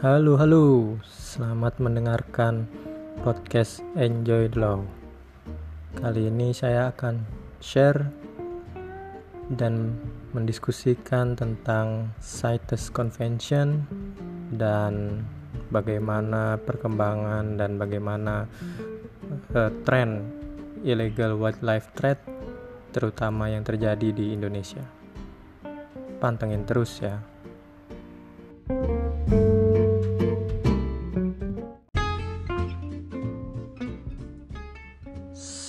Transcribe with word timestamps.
Halo, 0.00 0.40
halo. 0.40 0.96
Selamat 1.04 1.76
mendengarkan 1.76 2.64
podcast 3.20 3.84
Enjoy 4.00 4.48
the 4.48 4.56
Law. 4.56 4.80
Kali 5.92 6.24
ini 6.24 6.56
saya 6.56 6.88
akan 6.88 7.20
share 7.60 8.08
dan 9.52 10.00
mendiskusikan 10.32 11.36
tentang 11.36 12.16
CITES 12.16 12.88
Convention 12.96 13.84
dan 14.56 15.20
bagaimana 15.68 16.56
perkembangan 16.56 17.60
dan 17.60 17.76
bagaimana 17.76 18.48
uh, 19.52 19.68
tren 19.84 20.32
illegal 20.80 21.36
wildlife 21.36 21.92
trade 21.92 22.24
terutama 22.96 23.52
yang 23.52 23.68
terjadi 23.68 24.16
di 24.16 24.32
Indonesia. 24.32 24.80
Pantengin 26.24 26.64
terus 26.64 27.04
ya. 27.04 27.20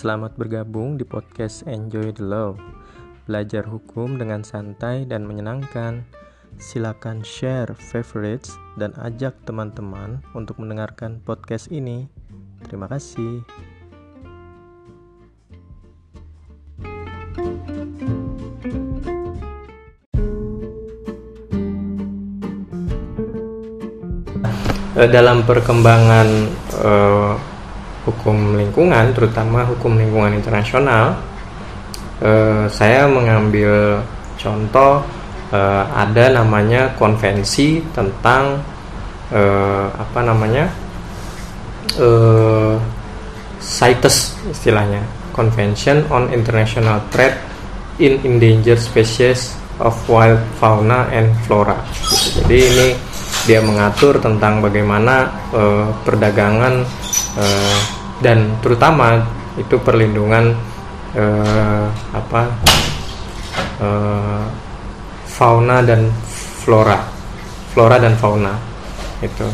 Selamat 0.01 0.33
bergabung 0.33 0.97
di 0.97 1.05
podcast 1.05 1.61
Enjoy 1.69 2.09
the 2.09 2.25
Law. 2.25 2.57
Belajar 3.29 3.61
hukum 3.69 4.17
dengan 4.17 4.41
santai 4.41 5.05
dan 5.05 5.29
menyenangkan. 5.29 6.01
Silakan 6.57 7.21
share 7.21 7.69
favorites 7.77 8.57
dan 8.81 8.97
ajak 8.97 9.37
teman-teman 9.45 10.25
untuk 10.33 10.57
mendengarkan 10.57 11.21
podcast 11.21 11.69
ini. 11.69 12.09
Terima 12.65 12.89
kasih. 12.89 13.45
Eh, 24.97 25.09
dalam 25.13 25.45
perkembangan 25.45 26.27
uh, 26.81 27.50
hukum 28.05 28.57
lingkungan, 28.57 29.13
terutama 29.13 29.65
hukum 29.67 29.97
lingkungan 29.97 30.33
internasional, 30.33 31.17
eh, 32.21 32.65
saya 32.69 33.05
mengambil 33.05 34.01
contoh 34.41 35.05
eh, 35.53 35.83
ada 35.93 36.41
namanya 36.41 36.93
konvensi 36.97 37.81
tentang 37.93 38.57
eh, 39.29 39.87
apa 39.93 40.19
namanya 40.25 40.65
eh, 42.01 42.75
CITES 43.61 44.49
istilahnya, 44.49 45.05
Convention 45.37 46.01
on 46.09 46.33
International 46.33 46.97
Trade 47.13 47.37
in 48.01 48.17
Endangered 48.25 48.81
Species 48.81 49.53
of 49.77 49.93
Wild 50.09 50.41
Fauna 50.57 51.05
and 51.13 51.29
Flora. 51.45 51.77
Jadi 52.41 52.57
ini 52.57 52.87
dia 53.49 53.59
mengatur 53.63 54.21
tentang 54.21 54.61
bagaimana 54.61 55.29
uh, 55.51 55.89
perdagangan 56.05 56.85
uh, 57.37 57.79
dan 58.21 58.53
terutama 58.61 59.25
itu 59.57 59.75
perlindungan 59.81 60.53
uh, 61.17 61.87
apa 62.13 62.41
uh, 63.81 64.45
fauna 65.25 65.81
dan 65.81 66.07
flora 66.61 67.01
flora 67.73 67.97
dan 67.97 68.13
fauna 68.19 68.53
itu. 69.23 69.47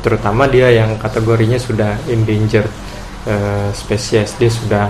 Terutama 0.00 0.46
dia 0.46 0.70
yang 0.70 0.94
kategorinya 1.02 1.58
sudah 1.58 1.98
endangered 2.06 2.70
uh, 3.26 3.68
spesies 3.74 4.38
dia 4.38 4.50
sudah 4.50 4.86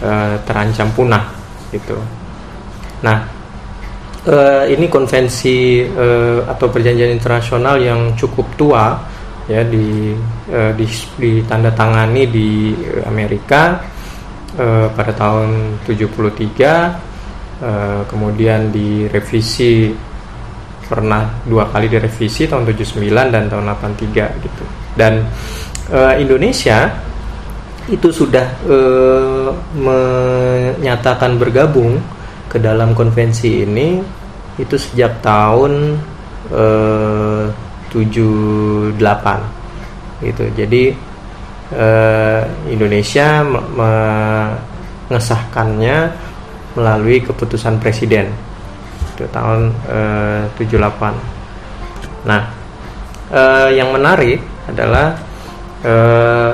uh, 0.00 0.34
terancam 0.48 0.88
punah 0.96 1.30
gitu 1.70 2.00
nah 3.04 3.28
uh, 4.26 4.64
ini 4.66 4.86
konvensi 4.90 5.86
uh, 5.86 6.44
atau 6.46 6.66
perjanjian 6.68 7.10
internasional 7.14 7.78
yang 7.78 8.12
cukup 8.18 8.46
tua 8.58 8.98
ya 9.46 9.62
di 9.62 10.14
uh, 10.50 10.72
di 10.74 10.86
ditandatangani 11.16 12.22
di 12.26 12.74
Amerika 13.06 13.78
uh, 14.58 14.90
pada 14.90 15.12
tahun 15.14 15.80
73 15.86 17.62
uh, 17.62 18.02
kemudian 18.10 18.74
direvisi 18.74 19.94
pernah 20.86 21.26
dua 21.42 21.66
kali 21.66 21.90
direvisi 21.90 22.46
tahun 22.46 22.62
79 22.62 23.02
dan 23.10 23.50
tahun 23.50 23.64
83 23.74 24.44
gitu. 24.46 24.64
Dan 24.94 25.26
uh, 25.90 26.14
Indonesia 26.14 26.94
itu 27.86 28.10
sudah 28.10 28.46
uh, 28.66 29.50
menyatakan 29.78 31.38
bergabung 31.38 31.98
ke 32.46 32.58
dalam 32.62 32.94
konvensi 32.94 33.62
ini 33.66 34.00
itu 34.56 34.76
sejak 34.78 35.20
tahun 35.20 35.98
eh, 36.52 37.44
78 37.92 38.96
gitu. 40.24 40.44
Jadi 40.56 40.82
eh, 41.76 42.42
Indonesia 42.72 43.44
mengesahkannya 45.08 45.96
melalui 46.76 47.20
keputusan 47.24 47.80
presiden 47.80 48.28
itu 49.16 49.24
tahun 49.32 49.72
eh, 49.88 50.44
78. 50.60 52.28
Nah, 52.28 52.42
eh, 53.32 53.68
yang 53.76 53.92
menarik 53.92 54.40
adalah 54.68 55.16
eh, 55.84 56.52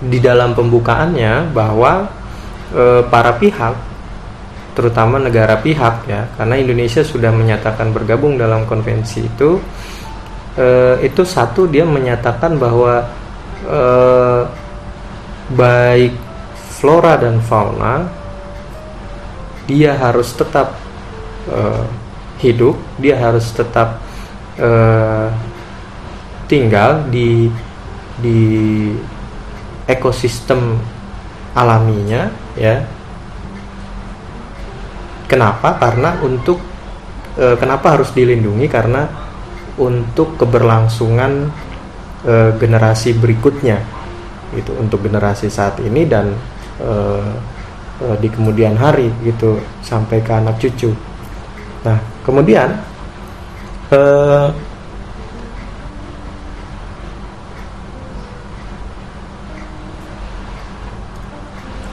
di 0.00 0.16
dalam 0.16 0.56
pembukaannya 0.56 1.52
bahwa 1.52 2.08
eh, 2.72 3.02
para 3.06 3.36
pihak 3.36 3.89
terutama 4.74 5.18
negara 5.18 5.58
pihak 5.58 6.06
ya. 6.06 6.30
Karena 6.38 6.54
Indonesia 6.58 7.02
sudah 7.02 7.30
menyatakan 7.34 7.90
bergabung 7.90 8.38
dalam 8.38 8.64
konvensi 8.64 9.26
itu 9.26 9.60
e, 10.56 10.66
itu 11.06 11.22
satu 11.22 11.66
dia 11.66 11.86
menyatakan 11.86 12.56
bahwa 12.58 13.06
e, 13.66 13.80
baik 15.50 16.14
flora 16.80 17.18
dan 17.18 17.42
fauna 17.42 18.08
dia 19.66 19.94
harus 19.94 20.32
tetap 20.34 20.74
e, 21.46 21.58
hidup 22.40 22.78
dia 22.98 23.18
harus 23.18 23.50
tetap 23.52 24.00
e, 24.56 24.70
tinggal 26.50 27.06
di 27.10 27.46
di 28.20 28.40
ekosistem 29.86 30.78
alaminya 31.54 32.30
ya 32.54 32.82
Kenapa? 35.30 35.78
Karena 35.78 36.18
untuk 36.26 36.58
e, 37.38 37.54
kenapa 37.54 37.94
harus 37.94 38.10
dilindungi? 38.10 38.66
Karena 38.66 39.06
untuk 39.78 40.34
keberlangsungan 40.34 41.46
e, 42.26 42.34
generasi 42.58 43.14
berikutnya, 43.14 43.78
itu 44.58 44.74
untuk 44.74 45.06
generasi 45.06 45.46
saat 45.46 45.78
ini 45.78 46.02
dan 46.02 46.34
e, 46.82 46.90
e, 48.02 48.06
di 48.18 48.26
kemudian 48.26 48.74
hari, 48.74 49.14
gitu 49.22 49.62
sampai 49.86 50.18
ke 50.18 50.34
anak 50.34 50.58
cucu. 50.58 50.90
Nah, 51.86 52.02
kemudian 52.26 52.74
e, 53.94 54.00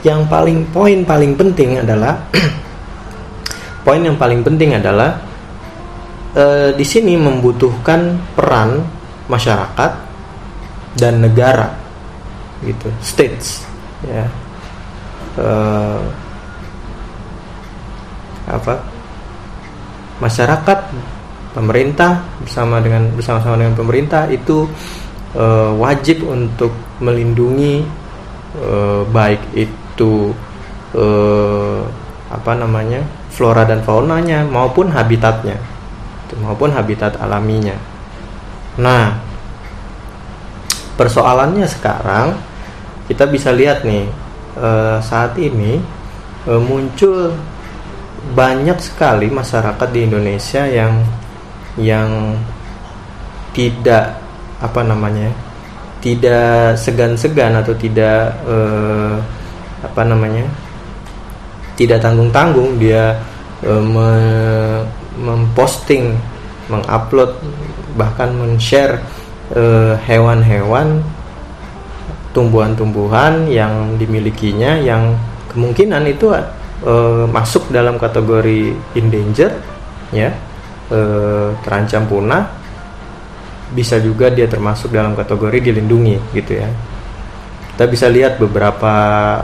yang 0.01 0.25
paling 0.25 0.65
poin 0.73 1.05
paling 1.05 1.37
penting 1.37 1.85
adalah 1.85 2.17
poin 3.87 4.03
yang 4.03 4.19
paling 4.19 4.43
penting 4.43 4.75
adalah 4.75 5.15
e, 6.35 6.75
di 6.75 6.83
sini 6.83 7.15
membutuhkan 7.15 8.19
peran 8.35 8.83
masyarakat 9.31 9.91
dan 10.99 11.23
negara 11.23 11.71
gitu 12.67 12.91
states 12.99 13.63
ya. 14.03 14.27
E, 15.39 15.47
apa? 18.51 18.75
Masyarakat 20.19 20.79
pemerintah 21.55 22.27
bersama 22.43 22.83
dengan 22.83 23.07
bersama-sama 23.15 23.55
dengan 23.55 23.79
pemerintah 23.79 24.27
itu 24.27 24.67
e, 25.31 25.45
wajib 25.79 26.27
untuk 26.27 26.75
melindungi 26.99 27.87
e, 28.51 28.67
baik 29.07 29.39
itu 29.55 30.35
e, 30.91 31.05
apa 32.27 32.51
namanya 32.51 32.99
flora 33.37 33.61
dan 33.69 33.85
faunanya 33.85 34.41
maupun 34.41 34.89
habitatnya. 34.89 35.61
Maupun 36.41 36.73
habitat 36.73 37.21
alaminya. 37.21 37.77
Nah 38.81 39.13
persoalannya 40.97 41.69
sekarang 41.69 42.33
kita 43.05 43.29
bisa 43.29 43.53
lihat 43.53 43.85
nih 43.85 44.09
eh, 44.57 44.97
saat 45.05 45.37
ini 45.37 45.77
eh, 46.49 46.61
muncul 46.61 47.37
banyak 48.33 48.81
sekali 48.81 49.29
masyarakat 49.29 49.87
di 49.93 49.99
Indonesia 50.03 50.65
yang 50.65 51.05
yang 51.77 52.35
tidak 53.53 54.17
apa 54.57 54.81
namanya 54.81 55.29
tidak 56.01 56.73
segan-segan 56.81 57.53
atau 57.53 57.77
tidak 57.77 58.33
eh, 58.49 59.15
apa 59.85 60.01
namanya 60.01 60.49
tidak 61.77 62.01
tanggung-tanggung. 62.01 62.81
Dia 62.81 63.13
e, 63.61 63.71
me, 63.71 64.11
memposting 65.17 66.13
mengupload 66.67 67.31
bahkan 67.97 68.29
men-share 68.29 69.01
uh, 69.55 69.97
hewan-hewan 70.05 71.01
tumbuhan-tumbuhan 72.35 73.49
yang 73.49 73.97
dimilikinya 73.97 74.77
yang 74.77 75.17
kemungkinan 75.49 76.05
itu 76.05 76.29
uh, 76.85 77.25
masuk 77.25 77.71
dalam 77.73 77.97
kategori 77.97 78.77
endanger 78.93 79.51
ya. 80.13 80.29
Uh, 80.87 81.51
terancam 81.67 82.07
punah 82.07 82.47
bisa 83.75 83.99
juga 83.99 84.31
dia 84.31 84.47
termasuk 84.47 84.95
dalam 84.95 85.11
kategori 85.19 85.59
dilindungi 85.59 86.15
gitu 86.31 86.63
ya. 86.63 86.69
Kita 87.75 87.91
bisa 87.91 88.07
lihat 88.07 88.39
beberapa 88.39 88.93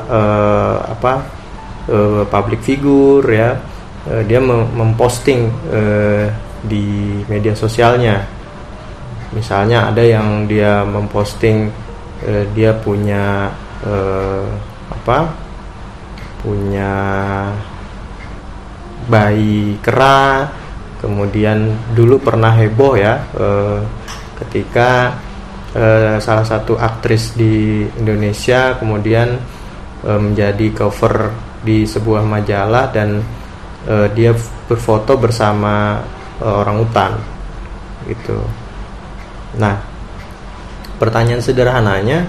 uh, 0.07 0.77
apa 0.88 1.13
uh, 1.92 2.24
public 2.31 2.63
figure 2.63 3.27
ya 3.27 3.73
uh, 4.09 4.23
dia 4.25 4.39
memposting 4.41 5.51
uh, 5.71 6.27
di 6.63 7.19
media 7.27 7.53
sosialnya. 7.53 8.23
Misalnya 9.33 9.89
ada 9.89 10.03
yang 10.05 10.45
dia 10.45 10.85
memposting 10.85 11.67
uh, 12.27 12.44
dia 12.55 12.71
punya 12.75 13.51
uh, 13.83 14.47
apa? 14.91 15.31
Punya 16.44 16.91
bayi 19.07 19.75
kera 19.83 20.47
kemudian 21.03 21.75
dulu 21.91 22.15
pernah 22.23 22.55
heboh 22.55 22.95
ya 22.95 23.19
uh, 23.35 23.83
ketika 24.39 25.19
uh, 25.75 26.15
salah 26.23 26.47
satu 26.47 26.79
aktris 26.79 27.35
di 27.35 27.83
Indonesia 28.00 28.79
kemudian 28.79 29.35
uh, 30.07 30.19
menjadi 30.19 30.71
cover 30.71 31.35
di 31.59 31.83
sebuah 31.83 32.23
majalah 32.23 32.88
dan 32.95 33.19
uh, 33.88 34.07
dia 34.12 34.35
berfoto 34.68 35.15
bersama 35.19 36.03
uh, 36.39 36.56
orang 36.63 36.83
hutan 36.83 37.12
gitu. 38.07 38.38
Nah, 39.59 39.80
pertanyaan 41.00 41.39
sederhananya, 41.39 42.27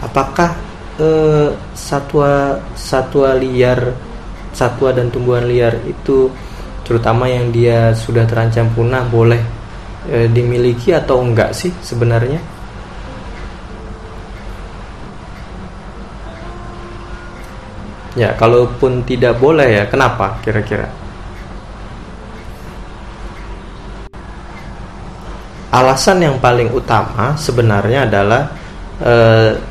apakah 0.00 0.56
uh, 1.00 1.52
satwa 1.76 2.56
satwa 2.76 3.36
liar, 3.36 3.92
satwa 4.54 4.94
dan 4.94 5.12
tumbuhan 5.12 5.44
liar 5.44 5.76
itu 5.84 6.30
terutama 6.86 7.30
yang 7.30 7.54
dia 7.54 7.94
sudah 7.94 8.26
terancam 8.26 8.66
punah 8.74 9.06
boleh 9.06 9.38
e, 10.10 10.26
dimiliki 10.26 10.90
atau 10.90 11.22
enggak 11.22 11.54
sih 11.54 11.70
sebenarnya? 11.86 12.42
Ya, 18.20 18.36
kalaupun 18.36 19.00
tidak 19.08 19.40
boleh 19.40 19.80
ya, 19.80 19.84
kenapa 19.88 20.36
kira-kira? 20.44 20.92
Alasan 25.72 26.20
yang 26.20 26.36
paling 26.36 26.68
utama 26.68 27.32
sebenarnya 27.40 28.04
adalah 28.04 28.52
e, 29.00 29.14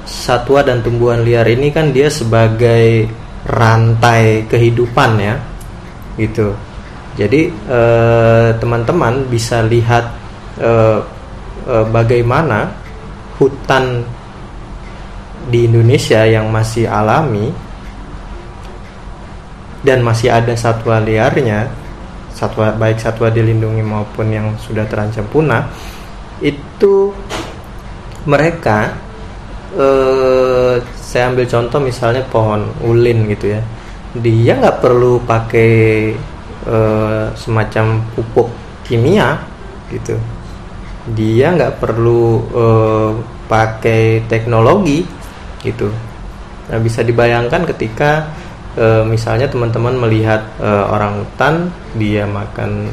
satwa 0.07 0.65
dan 0.65 0.81
tumbuhan 0.81 1.21
liar 1.21 1.45
ini 1.45 1.69
kan 1.69 1.93
dia 1.93 2.09
sebagai 2.09 3.05
rantai 3.45 4.49
kehidupan 4.49 5.11
ya, 5.21 5.35
gitu. 6.17 6.57
Jadi 7.19 7.51
eh, 7.51 8.49
teman-teman 8.63 9.27
bisa 9.27 9.59
lihat 9.59 10.07
uh, 10.55 11.03
uh, 11.67 11.85
bagaimana 11.91 12.71
hutan 13.35 14.07
di 15.51 15.67
Indonesia 15.67 16.23
yang 16.23 16.47
masih 16.47 16.87
alami 16.87 17.51
dan 19.85 20.03
masih 20.03 20.31
ada 20.31 20.51
satwa 20.55 20.99
liarnya, 20.99 21.71
satwa 22.31 22.75
baik 22.75 22.99
satwa 22.99 23.31
dilindungi 23.31 23.83
maupun 23.83 24.31
yang 24.31 24.47
sudah 24.59 24.87
terancam 24.87 25.27
punah, 25.31 25.71
itu 26.43 27.15
mereka 28.27 28.95
eh, 29.75 30.83
saya 30.99 31.31
ambil 31.31 31.47
contoh 31.47 31.79
misalnya 31.79 32.23
pohon 32.27 32.69
ulin 32.83 33.27
gitu 33.31 33.55
ya, 33.55 33.61
dia 34.17 34.59
nggak 34.59 34.83
perlu 34.83 35.23
pakai 35.23 35.71
eh, 36.67 37.25
semacam 37.33 38.03
pupuk 38.15 38.49
kimia 38.83 39.39
gitu. 39.89 40.19
Dia 41.09 41.57
nggak 41.57 41.81
perlu 41.81 42.37
uh, 42.53 43.11
pakai 43.49 44.29
teknologi 44.29 45.01
gitu. 45.65 45.89
Nah 46.69 46.77
bisa 46.77 47.01
dibayangkan 47.01 47.65
ketika 47.65 48.29
uh, 48.77 49.03
misalnya 49.07 49.47
teman-teman 49.49 49.95
melihat 49.97 50.45
uh, 50.61 50.91
orang 50.93 51.23
hutan 51.23 51.73
dia 51.97 52.27
makan 52.29 52.91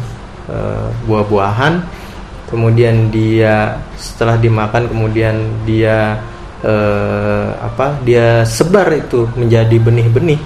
uh, 0.48 0.88
buah-buahan 1.04 1.82
kemudian 2.48 3.10
dia 3.10 3.76
setelah 3.98 4.38
dimakan 4.38 4.86
kemudian 4.86 5.34
dia 5.66 6.22
uh, 6.62 7.50
apa 7.60 7.98
dia 8.06 8.46
sebar 8.46 8.88
itu 8.94 9.26
menjadi 9.34 9.76
benih-benih 9.82 10.38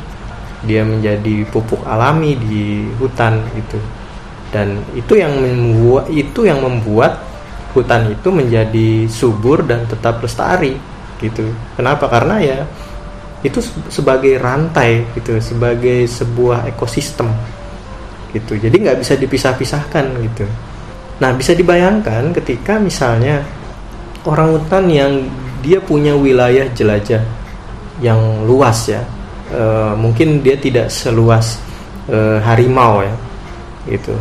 dia 0.65 0.83
menjadi 0.85 1.45
pupuk 1.53 1.85
alami 1.85 2.37
di 2.37 2.89
hutan 2.97 3.41
gitu 3.57 3.79
dan 4.51 4.83
itu 4.99 5.15
yang 5.15 5.31
membuat 5.39 6.11
itu 6.11 6.43
yang 6.43 6.59
membuat 6.59 7.23
hutan 7.71 8.11
itu 8.11 8.29
menjadi 8.35 9.07
subur 9.07 9.63
dan 9.63 9.87
tetap 9.87 10.19
lestari 10.19 10.75
gitu. 11.23 11.47
Kenapa? 11.79 12.11
Karena 12.11 12.43
ya 12.43 12.59
itu 13.41 13.59
sebagai 13.89 14.37
rantai 14.37 15.09
gitu, 15.17 15.41
sebagai 15.41 16.05
sebuah 16.05 16.69
ekosistem 16.69 17.33
gitu. 18.37 18.61
Jadi 18.61 18.77
nggak 18.77 19.01
bisa 19.01 19.17
dipisah-pisahkan 19.17 20.07
gitu. 20.31 20.45
Nah 21.21 21.33
bisa 21.37 21.53
dibayangkan 21.57 22.33
ketika 22.37 22.81
misalnya 22.81 23.45
orang 24.29 24.57
hutan 24.57 24.85
yang 24.89 25.13
dia 25.61 25.81
punya 25.81 26.17
wilayah 26.17 26.69
jelajah 26.73 27.21
yang 28.01 28.49
luas 28.49 28.89
ya, 28.89 29.05
e, 29.53 29.63
mungkin 29.97 30.41
dia 30.41 30.57
tidak 30.57 30.89
seluas 30.89 31.61
e, 32.09 32.17
harimau 32.41 33.05
ya, 33.05 33.13
gitu. 33.89 34.17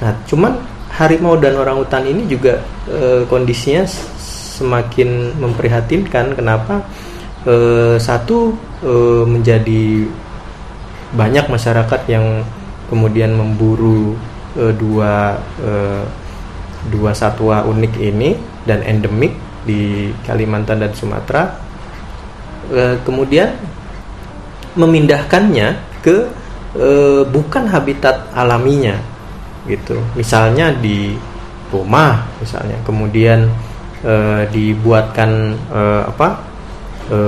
Nah 0.00 0.12
cuman 0.24 0.56
harimau 0.96 1.36
dan 1.36 1.60
orang 1.60 1.84
hutan 1.84 2.08
ini 2.08 2.24
juga 2.24 2.64
e, 2.88 3.28
kondisinya 3.28 3.84
semakin 4.56 5.36
memprihatinkan. 5.36 6.32
Kenapa? 6.32 6.80
E, 7.46 7.54
satu 8.00 8.56
e, 8.82 8.92
menjadi 9.26 10.08
banyak 11.14 11.46
masyarakat 11.46 12.00
yang 12.10 12.42
kemudian 12.90 13.34
memburu 13.36 14.18
e, 14.58 14.74
dua 14.74 15.38
e, 15.60 15.72
dua 16.88 17.10
satwa 17.12 17.66
unik 17.66 17.94
ini 18.00 18.38
dan 18.64 18.82
endemik 18.82 19.34
di 19.68 20.10
Kalimantan 20.24 20.82
dan 20.82 20.92
Sumatera. 20.94 21.54
E, 22.70 22.98
kemudian 23.06 23.54
memindahkannya 24.78 25.74
ke 26.02 26.30
e, 26.76 26.88
bukan 27.28 27.66
habitat 27.66 28.30
alaminya 28.34 28.98
gitu 29.68 30.00
misalnya 30.16 30.72
di 30.72 31.18
rumah 31.68 32.24
misalnya 32.40 32.78
kemudian 32.86 33.50
e, 34.00 34.44
dibuatkan 34.48 35.58
e, 35.68 35.80
apa 36.08 36.47
e, 37.08 37.20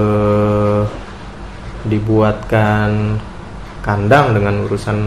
dibuatkan 1.89 3.17
kandang 3.81 4.37
dengan 4.37 4.65
urusan 4.69 4.99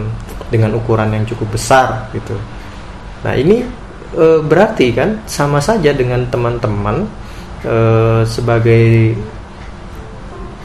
dengan 0.50 0.74
ukuran 0.76 1.14
yang 1.14 1.24
cukup 1.24 1.54
besar 1.54 2.10
gitu. 2.12 2.34
Nah 3.22 3.34
ini 3.38 3.62
e, 4.14 4.26
berarti 4.42 4.90
kan 4.94 5.22
sama 5.24 5.62
saja 5.62 5.94
dengan 5.94 6.26
teman-teman 6.28 7.06
e, 7.62 7.76
sebagai 8.26 9.14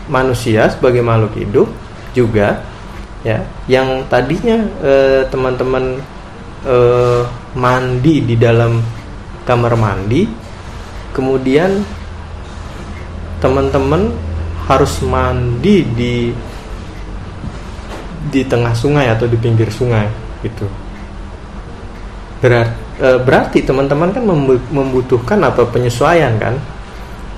manusia 0.09 0.65
sebagai 0.73 1.05
makhluk 1.05 1.37
hidup 1.37 1.69
juga 2.17 2.65
ya 3.21 3.45
yang 3.69 4.09
tadinya 4.09 4.57
teman-teman 5.29 6.01
uh, 6.65 7.23
mandi 7.55 8.23
di 8.23 8.35
dalam 8.35 8.81
kamar 9.45 9.73
mandi 9.79 10.27
kemudian 11.15 11.81
teman-teman 13.39 14.11
harus 14.67 15.01
mandi 15.03 15.83
di 15.83 16.15
di 18.29 18.41
tengah 18.45 18.75
sungai 18.75 19.09
atau 19.09 19.25
di 19.25 19.37
pinggir 19.39 19.71
sungai 19.73 20.05
gitu 20.45 20.67
Berat, 22.39 22.71
e, 22.99 23.19
berarti 23.19 23.59
teman-teman 23.67 24.15
kan 24.15 24.23
membutuhkan 24.71 25.43
apa 25.43 25.67
penyesuaian 25.67 26.39
kan 26.39 26.55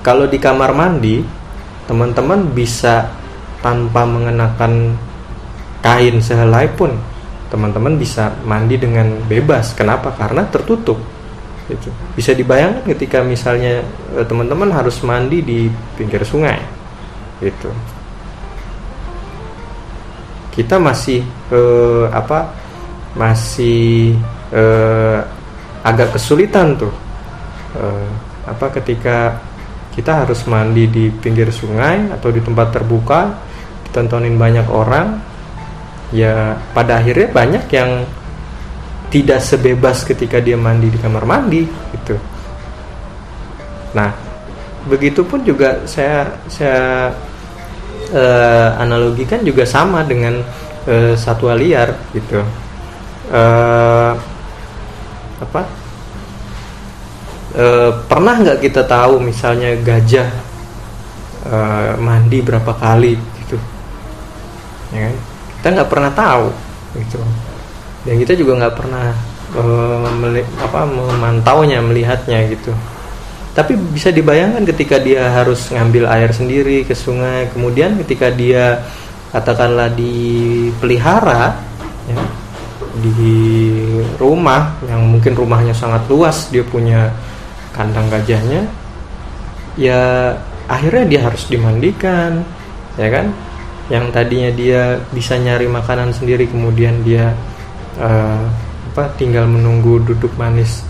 kalau 0.02 0.30
di 0.30 0.38
kamar 0.38 0.70
mandi 0.74 1.22
teman-teman 1.90 2.54
bisa 2.54 3.10
tanpa 3.62 4.06
mengenakan 4.06 4.94
kain 5.82 6.18
sehelai 6.22 6.70
pun 6.74 6.94
teman-teman 7.52 8.00
bisa 8.00 8.32
mandi 8.48 8.80
dengan 8.80 9.20
bebas. 9.28 9.76
Kenapa? 9.76 10.16
Karena 10.16 10.48
tertutup. 10.48 10.96
Gitu. 11.72 11.88
Bisa 12.12 12.36
dibayangkan 12.36 12.84
ketika 12.84 13.24
misalnya 13.24 13.80
eh, 14.12 14.24
teman-teman 14.28 14.68
harus 14.68 15.00
mandi 15.00 15.40
di 15.40 15.60
pinggir 15.96 16.20
sungai. 16.22 16.60
Gitu. 17.40 17.72
Kita 20.52 20.76
masih 20.76 21.24
eh, 21.48 22.06
apa? 22.12 22.52
Masih 23.16 24.16
eh, 24.52 25.20
agak 25.82 26.14
kesulitan 26.14 26.78
tuh 26.78 26.94
eh, 27.76 28.08
apa 28.46 28.70
ketika 28.80 29.40
kita 29.92 30.24
harus 30.24 30.46
mandi 30.48 30.88
di 30.88 31.04
pinggir 31.12 31.52
sungai 31.52 32.08
atau 32.08 32.32
di 32.32 32.40
tempat 32.40 32.72
terbuka 32.72 33.20
ditontonin 33.88 34.40
banyak 34.40 34.66
orang 34.72 35.20
ya 36.14 36.56
pada 36.72 37.02
akhirnya 37.02 37.28
banyak 37.28 37.64
yang 37.68 37.90
tidak 39.12 39.44
sebebas 39.44 40.08
ketika 40.08 40.40
dia 40.40 40.56
mandi 40.56 40.88
di 40.88 40.96
kamar 40.96 41.28
mandi 41.28 41.68
gitu. 41.92 42.16
Nah 43.92 44.08
begitupun 44.88 45.44
juga 45.44 45.84
saya 45.84 46.32
saya 46.48 47.12
eh, 48.08 48.68
analogikan 48.80 49.44
juga 49.44 49.68
sama 49.68 50.00
dengan 50.00 50.40
eh, 50.88 51.12
satwa 51.12 51.52
liar 51.52 51.92
gitu. 52.16 52.40
Eh, 53.28 54.12
apa? 55.44 55.62
Eh, 57.52 57.90
pernah 58.08 58.34
nggak 58.40 58.64
kita 58.64 58.88
tahu 58.88 59.20
misalnya 59.20 59.76
gajah 59.76 60.28
eh, 61.52 61.92
mandi 62.00 62.40
berapa 62.40 62.72
kali 62.80 63.12
gitu? 63.44 63.60
Ya 64.96 65.12
kan? 65.12 65.16
Kita 65.60 65.66
nggak 65.76 65.90
pernah 65.92 66.12
tahu 66.16 66.48
gitu 66.96 67.20
dan 68.02 68.14
kita 68.18 68.32
juga 68.34 68.58
nggak 68.58 68.74
pernah 68.74 69.14
uh, 69.54 70.10
meli 70.18 70.42
apa 70.58 70.86
memantaunya 70.86 71.78
melihatnya 71.78 72.38
gitu. 72.50 72.72
Tapi 73.52 73.76
bisa 73.76 74.08
dibayangkan 74.08 74.64
ketika 74.64 74.96
dia 74.96 75.28
harus 75.28 75.68
ngambil 75.68 76.08
air 76.08 76.32
sendiri 76.32 76.88
ke 76.88 76.96
sungai 76.96 77.52
kemudian 77.52 78.00
ketika 78.00 78.32
dia 78.32 78.80
katakanlah 79.28 79.92
dipelihara 79.92 81.56
ya, 82.08 82.16
di 83.00 83.36
rumah 84.16 84.76
yang 84.88 85.04
mungkin 85.04 85.36
rumahnya 85.36 85.76
sangat 85.76 86.04
luas 86.08 86.48
dia 86.48 86.64
punya 86.64 87.12
kandang 87.72 88.08
gajahnya 88.12 88.68
ya 89.76 90.32
akhirnya 90.68 91.04
dia 91.08 91.20
harus 91.28 91.44
dimandikan 91.48 92.40
ya 92.96 93.08
kan? 93.12 93.32
Yang 93.90 94.04
tadinya 94.16 94.50
dia 94.56 94.82
bisa 95.12 95.36
nyari 95.36 95.68
makanan 95.68 96.16
sendiri 96.16 96.48
kemudian 96.48 97.04
dia 97.04 97.36
uh, 97.98 98.44
apa 98.92 99.08
tinggal 99.16 99.48
menunggu 99.48 100.04
duduk 100.04 100.32
manis 100.36 100.84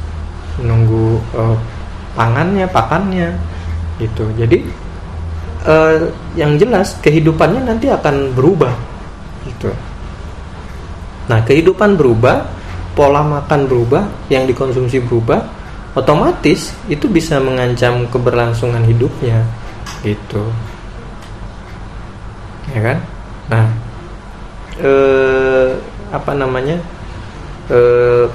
menunggu 0.58 1.22
uh, 1.38 1.56
pangannya 2.18 2.66
pakannya 2.68 3.34
gitu. 4.02 4.26
Jadi 4.36 4.58
uh, 5.64 6.10
yang 6.34 6.58
jelas 6.58 6.98
kehidupannya 7.00 7.62
nanti 7.62 7.88
akan 7.88 8.34
berubah 8.34 8.74
gitu. 9.46 9.70
Nah 11.30 11.40
kehidupan 11.46 11.94
berubah 11.94 12.46
pola 12.92 13.24
makan 13.24 13.64
berubah 13.70 14.04
yang 14.28 14.44
dikonsumsi 14.44 15.00
berubah 15.00 15.40
otomatis 15.96 16.76
itu 16.88 17.08
bisa 17.08 17.40
mengancam 17.40 18.04
keberlangsungan 18.10 18.84
hidupnya 18.84 19.44
gitu. 20.04 20.42
Ya 22.72 22.80
kan? 22.80 22.98
Nah 23.48 23.66
eh, 24.80 25.68
apa 26.12 26.32
namanya 26.36 26.76
eh, 27.70 28.26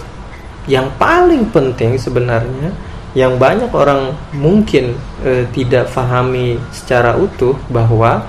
yang 0.68 0.92
paling 1.00 1.48
penting 1.52 1.96
sebenarnya 1.96 2.72
yang 3.16 3.40
banyak 3.40 3.72
orang 3.72 4.14
mungkin 4.36 4.94
eh, 5.26 5.48
tidak 5.56 5.90
pahami 5.92 6.60
secara 6.70 7.16
utuh 7.18 7.56
bahwa 7.72 8.24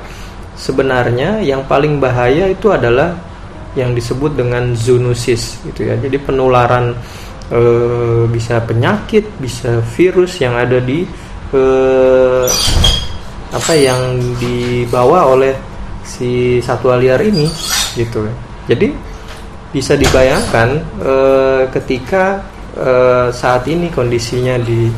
sebenarnya 0.59 1.45
yang 1.45 1.63
paling 1.67 2.03
bahaya 2.03 2.51
itu 2.51 2.73
adalah 2.73 3.15
yang 3.77 3.95
disebut 3.95 4.35
dengan 4.35 4.75
zoonosis 4.75 5.63
gitu 5.63 5.87
ya. 5.87 5.95
Jadi 5.95 6.19
penularan 6.19 6.99
e, 7.53 7.61
bisa 8.29 8.61
penyakit 8.65 9.25
bisa 9.41 9.81
virus 9.97 10.41
yang 10.41 10.57
ada 10.57 10.81
di 10.81 11.05
e, 11.53 11.63
apa 13.49 13.73
yang 13.73 14.21
dibawa 14.37 15.33
oleh 15.33 15.55
si 16.05 16.61
satwa 16.61 16.97
liar 17.01 17.21
ini 17.25 17.49
gitu 17.97 18.25
jadi 18.69 18.93
bisa 19.79 19.95
dibayangkan 19.95 20.83
e, 20.99 21.15
ketika 21.71 22.43
e, 22.75 22.91
saat 23.31 23.63
ini 23.71 23.95
kondisinya 23.95 24.59
di 24.59 24.91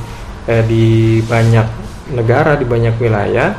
e, 0.48 0.54
di 0.64 1.20
banyak 1.20 1.68
negara 2.16 2.56
di 2.56 2.64
banyak 2.64 2.96
wilayah 2.96 3.52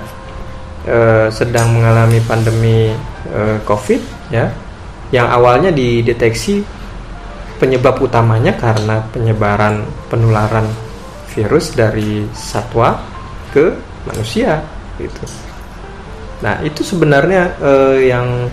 e, 0.81 1.29
sedang 1.29 1.77
mengalami 1.77 2.17
pandemi 2.25 2.89
e, 3.29 3.61
COVID 3.61 4.33
ya 4.33 4.49
yang 5.13 5.29
awalnya 5.29 5.69
dideteksi 5.69 6.65
penyebab 7.61 8.01
utamanya 8.01 8.57
karena 8.57 9.05
penyebaran 9.13 9.85
penularan 10.09 10.65
virus 11.37 11.77
dari 11.77 12.25
satwa 12.33 12.97
ke 13.53 13.69
manusia 14.09 14.57
gitu. 14.97 15.29
Nah 16.41 16.57
itu 16.65 16.81
sebenarnya 16.81 17.53
e, 17.61 17.73
yang 18.09 18.49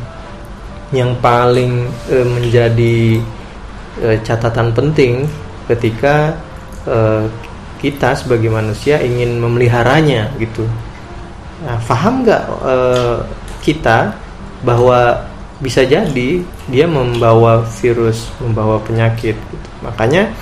yang 0.92 1.12
paling 1.20 1.84
e, 2.08 2.16
menjadi 2.24 3.20
e, 4.00 4.08
catatan 4.24 4.72
penting 4.72 5.28
ketika 5.68 6.32
e, 6.88 7.28
kita 7.78 8.16
sebagai 8.16 8.48
manusia 8.48 8.98
ingin 9.04 9.36
memeliharanya 9.36 10.32
gitu. 10.40 10.64
Nah, 11.62 11.76
paham 11.84 12.24
nggak 12.24 12.44
e, 12.64 12.74
kita 13.60 14.16
bahwa 14.64 15.28
bisa 15.60 15.84
jadi 15.84 16.40
dia 16.70 16.86
membawa 16.88 17.60
virus, 17.82 18.32
membawa 18.40 18.80
penyakit. 18.80 19.36
Gitu. 19.36 19.68
Makanya 19.84 20.32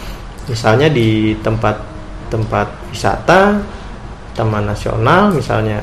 misalnya 0.46 0.86
di 0.86 1.34
tempat-tempat 1.42 2.68
wisata, 2.94 3.58
taman 4.38 4.70
nasional 4.70 5.34
misalnya, 5.34 5.82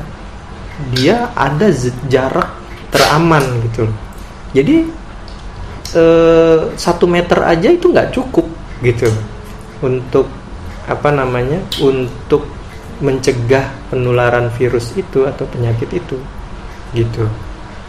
dia 0.96 1.28
ada 1.36 1.68
jarak 2.08 2.48
teraman 2.88 3.42
gitu 3.68 3.90
jadi 4.54 4.86
eh, 5.98 6.58
satu 6.78 7.04
meter 7.10 7.42
aja 7.42 7.68
itu 7.68 7.90
nggak 7.90 8.14
cukup 8.14 8.46
gitu 8.80 9.10
untuk 9.82 10.30
apa 10.86 11.10
namanya 11.10 11.58
untuk 11.82 12.46
mencegah 13.02 13.68
penularan 13.90 14.48
virus 14.54 14.94
itu 14.94 15.26
atau 15.26 15.44
penyakit 15.50 15.90
itu 15.90 16.16
gitu. 16.94 17.26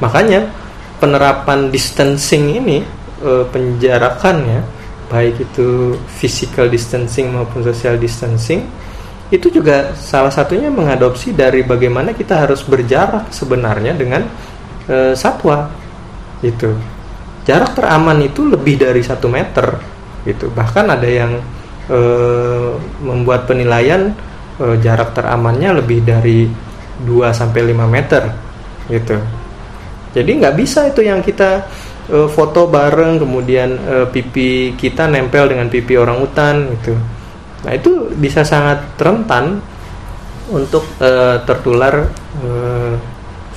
Makanya 0.01 0.49
penerapan 0.97 1.69
distancing 1.69 2.57
ini 2.57 2.81
eh, 3.21 3.45
penjarakan 3.47 4.37
ya 4.43 4.61
baik 5.05 5.37
itu 5.37 5.93
physical 6.09 6.65
distancing 6.65 7.29
maupun 7.29 7.61
social 7.61 7.95
distancing 8.01 8.65
itu 9.33 9.49
juga 9.49 9.93
salah 9.97 10.29
satunya 10.29 10.69
mengadopsi 10.69 11.33
dari 11.33 11.65
bagaimana 11.65 12.13
kita 12.13 12.45
harus 12.45 12.61
berjarak 12.61 13.33
sebenarnya 13.33 13.97
dengan 13.97 14.21
e, 14.85 15.17
satwa 15.17 15.65
itu. 16.45 16.69
Jarak 17.45 17.77
teraman 17.77 18.21
itu 18.25 18.45
lebih 18.45 18.81
dari 18.81 19.01
satu 19.05 19.29
meter 19.29 19.77
gitu. 20.25 20.49
Bahkan 20.49 20.85
ada 20.89 21.05
yang 21.05 21.37
e, 21.85 21.99
membuat 23.01 23.45
penilaian 23.45 24.13
e, 24.57 24.65
jarak 24.81 25.13
teramannya 25.13 25.81
lebih 25.81 26.01
dari 26.01 26.49
2 27.05 27.29
sampai 27.33 27.61
5 27.69 27.85
meter 27.85 28.23
gitu. 28.89 29.17
Jadi 30.15 30.31
nggak 30.41 30.55
bisa 30.55 30.89
itu 30.89 31.05
yang 31.05 31.21
kita 31.21 31.69
e, 32.09 32.25
foto 32.31 32.65
bareng 32.65 33.21
kemudian 33.21 33.69
e, 33.77 33.95
pipi 34.09 34.73
kita 34.73 35.05
nempel 35.05 35.51
dengan 35.51 35.69
pipi 35.69 35.93
orang 35.99 36.17
utan 36.23 36.71
gitu. 36.81 36.97
Nah 37.65 37.71
itu 37.73 38.13
bisa 38.17 38.45
sangat 38.45 38.95
rentan 38.97 39.61
untuk 40.49 40.85
e, 41.01 41.41
tertular 41.43 42.09
e, 42.41 42.47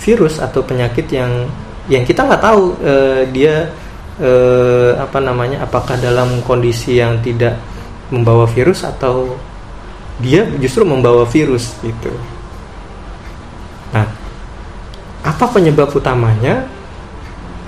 virus 0.01 0.41
atau 0.41 0.65
penyakit 0.65 1.07
yang 1.13 1.47
yang 1.89 2.05
kita 2.05 2.25
nggak 2.29 2.43
tahu 2.45 2.77
uh, 2.85 3.23
dia 3.33 3.73
uh, 4.21 4.93
apa 5.01 5.19
namanya 5.25 5.65
apakah 5.65 5.97
dalam 5.97 6.45
kondisi 6.45 7.01
yang 7.01 7.19
tidak 7.25 7.57
membawa 8.13 8.45
virus 8.49 8.85
atau 8.85 9.37
dia 10.21 10.45
justru 10.59 10.83
membawa 10.83 11.25
virus 11.25 11.79
gitu. 11.81 12.11
Nah, 13.95 14.05
apa 15.25 15.45
penyebab 15.49 15.89
utamanya 15.95 16.67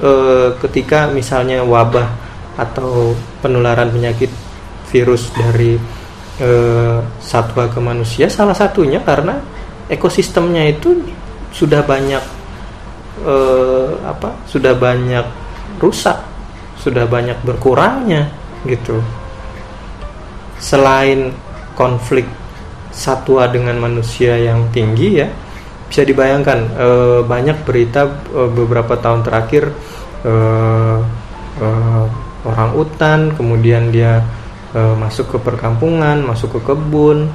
uh, 0.02 0.52
ketika 0.60 1.08
misalnya 1.08 1.64
wabah 1.64 2.08
atau 2.58 3.14
penularan 3.40 3.88
penyakit 3.88 4.28
virus 4.90 5.30
dari 5.32 5.78
uh, 6.42 6.98
satwa 7.22 7.70
ke 7.70 7.78
manusia? 7.78 8.26
Salah 8.28 8.56
satunya 8.56 9.00
karena 9.00 9.38
ekosistemnya 9.86 10.66
itu 10.66 10.98
sudah 11.54 11.86
banyak 11.86 12.39
eh, 13.24 13.90
apa 14.04 14.34
sudah 14.48 14.74
banyak 14.76 15.26
rusak 15.80 16.18
sudah 16.80 17.04
banyak 17.04 17.36
berkurangnya 17.44 18.32
gitu. 18.64 19.00
Selain 20.60 21.32
konflik 21.76 22.24
satwa 22.92 23.48
dengan 23.48 23.76
manusia 23.80 24.36
yang 24.36 24.68
tinggi 24.72 25.20
ya 25.20 25.28
bisa 25.88 26.02
dibayangkan 26.06 26.58
eh, 26.76 27.20
banyak 27.24 27.64
berita 27.64 28.08
eh, 28.32 28.50
beberapa 28.50 28.96
tahun 28.96 29.20
terakhir 29.24 29.64
eh, 30.24 30.98
eh, 31.60 32.04
orang 32.40 32.70
utan 32.72 33.36
kemudian 33.36 33.92
dia 33.92 34.24
uh, 34.72 34.96
masuk 34.96 35.36
ke 35.36 35.38
perkampungan 35.44 36.24
masuk 36.24 36.56
ke 36.56 36.72
kebun 36.72 37.28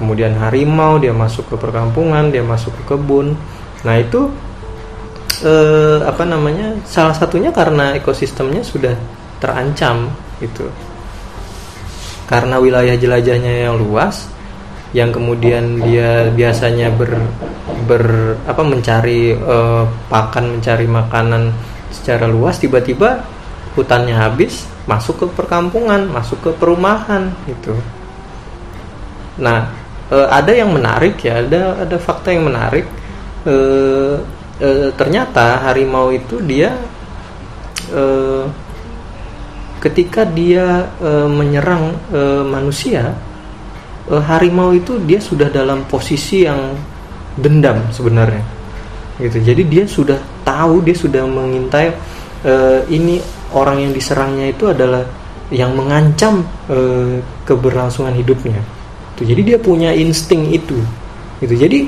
kemudian 0.00 0.32
harimau 0.40 0.96
dia 0.96 1.12
masuk 1.12 1.44
ke 1.52 1.56
perkampungan 1.60 2.32
dia 2.32 2.40
masuk 2.40 2.72
ke 2.72 2.96
kebun. 2.96 3.36
Nah 3.84 3.94
itu 4.00 4.32
uh, 5.44 6.04
apa 6.04 6.24
namanya 6.24 6.76
salah 6.84 7.14
satunya 7.16 7.50
karena 7.50 7.96
ekosistemnya 7.96 8.64
sudah 8.64 8.94
terancam 9.40 10.12
itu 10.40 10.68
karena 12.30 12.62
wilayah 12.62 12.94
jelajahnya 12.94 13.66
yang 13.66 13.76
luas 13.80 14.30
yang 14.90 15.14
kemudian 15.14 15.78
dia 15.86 16.30
biasanya 16.30 16.90
ber 16.90 17.14
ber 17.86 18.34
apa 18.46 18.62
mencari 18.62 19.34
uh, 19.34 19.86
pakan 20.10 20.58
mencari 20.58 20.86
makanan 20.86 21.54
secara 21.90 22.26
luas 22.26 22.58
tiba-tiba 22.58 23.22
hutannya 23.78 24.14
habis 24.14 24.66
masuk 24.86 25.22
ke 25.22 25.26
perkampungan 25.30 26.10
masuk 26.10 26.42
ke 26.42 26.50
perumahan 26.58 27.30
gitu. 27.46 27.74
Nah 29.38 29.70
uh, 30.10 30.26
ada 30.26 30.50
yang 30.50 30.74
menarik 30.74 31.22
ya 31.22 31.38
ada 31.42 31.86
ada 31.86 31.96
fakta 31.98 32.34
yang 32.34 32.50
menarik. 32.50 32.86
Uh, 33.46 34.18
uh, 34.60 34.88
ternyata 34.94 35.64
harimau 35.66 36.12
itu 36.14 36.38
dia 36.44 36.76
uh, 37.92 38.44
ketika 39.80 40.28
dia 40.28 40.92
uh, 41.00 41.26
menyerang 41.26 41.96
uh, 42.12 42.44
manusia 42.44 43.16
uh, 44.12 44.22
harimau 44.28 44.76
itu 44.76 45.00
dia 45.08 45.18
sudah 45.18 45.48
dalam 45.48 45.88
posisi 45.88 46.44
yang 46.44 46.76
dendam 47.40 47.88
sebenarnya. 47.94 48.44
Gitu. 49.20 49.40
Jadi 49.40 49.62
dia 49.68 49.84
sudah 49.84 50.16
tahu 50.44 50.84
dia 50.84 50.96
sudah 50.96 51.24
mengintai 51.24 51.92
uh, 52.44 52.80
ini 52.88 53.20
orang 53.52 53.88
yang 53.88 53.92
diserangnya 53.92 54.52
itu 54.52 54.68
adalah 54.68 55.04
yang 55.50 55.74
mengancam 55.74 56.46
uh, 56.70 57.18
keberlangsungan 57.44 58.14
hidupnya. 58.14 58.60
Tuh 59.16 59.24
jadi 59.26 59.54
dia 59.54 59.58
punya 59.58 59.90
insting 59.96 60.52
itu. 60.52 60.78
Gitu. 61.40 61.54
Jadi 61.56 61.78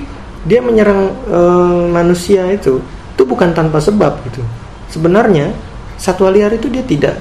dia 0.43 0.59
menyerang 0.59 1.15
uh, 1.31 1.87
manusia 1.91 2.51
itu 2.51 2.83
itu 3.13 3.23
bukan 3.29 3.55
tanpa 3.55 3.79
sebab 3.79 4.19
gitu. 4.27 4.43
Sebenarnya 4.91 5.55
satwa 5.95 6.33
liar 6.33 6.51
itu 6.51 6.67
dia 6.67 6.83
tidak 6.83 7.17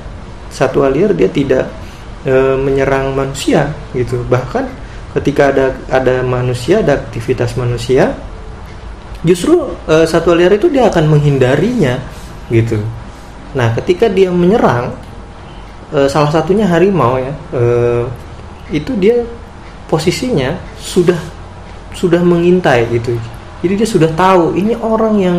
satwa 0.52 0.90
liar 0.92 1.16
dia 1.16 1.30
tidak 1.32 1.70
e, 2.28 2.34
menyerang 2.60 3.14
manusia 3.16 3.72
gitu. 3.96 4.26
Bahkan 4.26 4.66
ketika 5.20 5.54
ada 5.54 5.66
ada 5.94 6.26
manusia 6.26 6.82
ada 6.82 7.00
aktivitas 7.00 7.54
manusia 7.56 8.12
justru 9.22 9.78
e, 9.86 10.04
satwa 10.10 10.36
liar 10.36 10.58
itu 10.58 10.68
dia 10.74 10.90
akan 10.92 11.06
menghindarinya 11.08 12.02
gitu. 12.50 12.82
Nah 13.56 13.72
ketika 13.80 14.12
dia 14.12 14.34
menyerang 14.34 14.92
e, 15.94 16.10
salah 16.12 16.34
satunya 16.34 16.68
harimau 16.68 17.22
ya 17.22 17.34
e, 17.56 17.64
itu 18.74 18.92
dia 19.00 19.24
posisinya 19.88 20.56
sudah 20.80 21.20
sudah 21.94 22.22
mengintai 22.24 22.88
gitu. 22.92 23.16
Jadi 23.62 23.74
dia 23.78 23.88
sudah 23.88 24.10
tahu 24.14 24.58
ini 24.58 24.74
orang 24.80 25.16
yang 25.22 25.38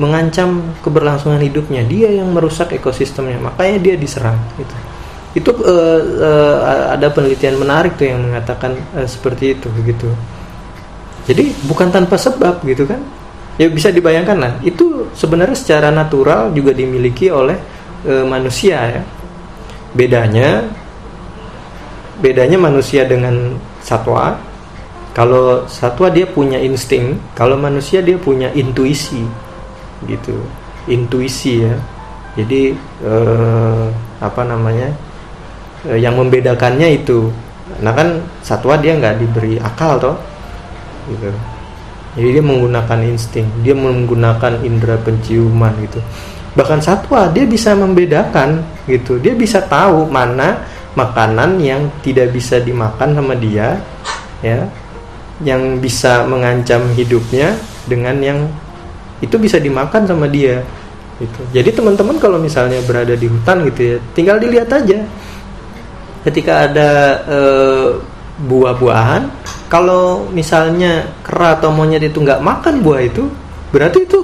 mengancam 0.00 0.74
keberlangsungan 0.80 1.38
hidupnya. 1.38 1.86
Dia 1.86 2.10
yang 2.10 2.32
merusak 2.32 2.74
ekosistemnya. 2.74 3.38
Makanya 3.38 3.78
dia 3.78 3.94
diserang 3.94 4.38
gitu. 4.58 4.74
Itu 5.30 5.50
uh, 5.62 6.00
uh, 6.18 6.84
ada 6.98 7.06
penelitian 7.14 7.60
menarik 7.60 7.94
tuh 7.94 8.10
yang 8.10 8.18
mengatakan 8.18 8.74
uh, 8.98 9.06
seperti 9.06 9.54
itu 9.54 9.70
begitu 9.70 10.10
jadi 11.30 11.52
bukan 11.70 11.94
tanpa 11.94 12.18
sebab 12.18 12.64
gitu 12.66 12.90
kan? 12.90 12.98
Ya 13.54 13.70
bisa 13.70 13.94
dibayangkan 13.94 14.34
lah. 14.40 14.52
Itu 14.66 15.12
sebenarnya 15.12 15.54
secara 15.54 15.92
natural 15.94 16.50
juga 16.56 16.72
dimiliki 16.72 17.28
oleh 17.30 17.54
uh, 18.08 18.26
manusia 18.26 18.98
ya. 18.98 19.02
Bedanya 19.94 20.66
bedanya 22.18 22.58
manusia 22.60 23.06
dengan 23.06 23.56
satwa 23.80 24.36
kalau 25.10 25.66
satwa 25.66 26.08
dia 26.08 26.24
punya 26.28 26.60
insting 26.62 27.18
kalau 27.34 27.58
manusia 27.58 28.00
dia 28.00 28.16
punya 28.16 28.52
intuisi 28.54 29.26
gitu. 30.06 30.36
Intuisi 30.86 31.66
ya. 31.66 31.76
Jadi 32.38 32.72
uh, 33.02 33.90
apa 34.22 34.46
namanya 34.46 34.94
Eh, 35.88 35.96
yang 35.96 36.20
membedakannya 36.20 36.92
itu. 37.00 37.32
Nah 37.80 37.96
kan 37.96 38.20
satwa 38.44 38.76
dia 38.76 39.00
nggak 39.00 39.16
diberi 39.16 39.56
akal 39.56 39.96
toh 39.96 40.16
gitu. 41.08 41.32
Jadi 42.20 42.28
dia 42.36 42.44
menggunakan 42.44 43.00
insting 43.08 43.48
dia 43.64 43.72
menggunakan 43.72 44.60
indera 44.60 45.00
penciuman 45.00 45.72
gitu. 45.80 46.04
Bahkan 46.52 46.84
satwa 46.84 47.32
dia 47.32 47.48
bisa 47.48 47.72
membedakan 47.72 48.60
gitu. 48.84 49.16
Dia 49.16 49.32
bisa 49.32 49.64
tahu 49.64 50.04
mana 50.04 50.68
makanan 50.92 51.56
yang 51.64 51.88
tidak 52.04 52.36
bisa 52.36 52.60
dimakan 52.60 53.16
sama 53.16 53.32
dia 53.38 53.80
ya 54.44 54.68
yang 55.40 55.80
bisa 55.80 56.28
mengancam 56.28 56.84
hidupnya 56.92 57.56
dengan 57.88 58.16
yang 58.20 58.38
itu 59.20 59.36
bisa 59.36 59.60
dimakan 59.60 60.04
sama 60.04 60.28
dia 60.28 60.64
gitu. 61.20 61.40
Jadi 61.52 61.70
teman-teman 61.76 62.16
kalau 62.16 62.40
misalnya 62.40 62.80
berada 62.84 63.12
di 63.12 63.28
hutan 63.28 63.64
gitu 63.68 63.80
ya 63.80 63.96
tinggal 64.16 64.36
dilihat 64.40 64.68
aja. 64.72 65.04
Ketika 66.20 66.68
ada 66.68 66.90
e, 67.24 67.38
buah-buahan 68.44 69.32
kalau 69.72 70.28
misalnya 70.32 71.08
kera 71.24 71.56
atau 71.56 71.72
monyet 71.72 72.04
itu 72.04 72.20
nggak 72.20 72.44
makan 72.44 72.84
buah 72.84 73.00
itu 73.04 73.24
berarti 73.72 74.04
itu 74.04 74.20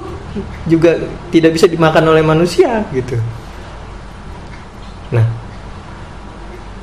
juga 0.69 1.01
tidak 1.33 1.57
bisa 1.57 1.65
dimakan 1.65 2.13
oleh 2.13 2.21
manusia 2.21 2.85
gitu. 2.93 3.17
Nah 5.13 5.25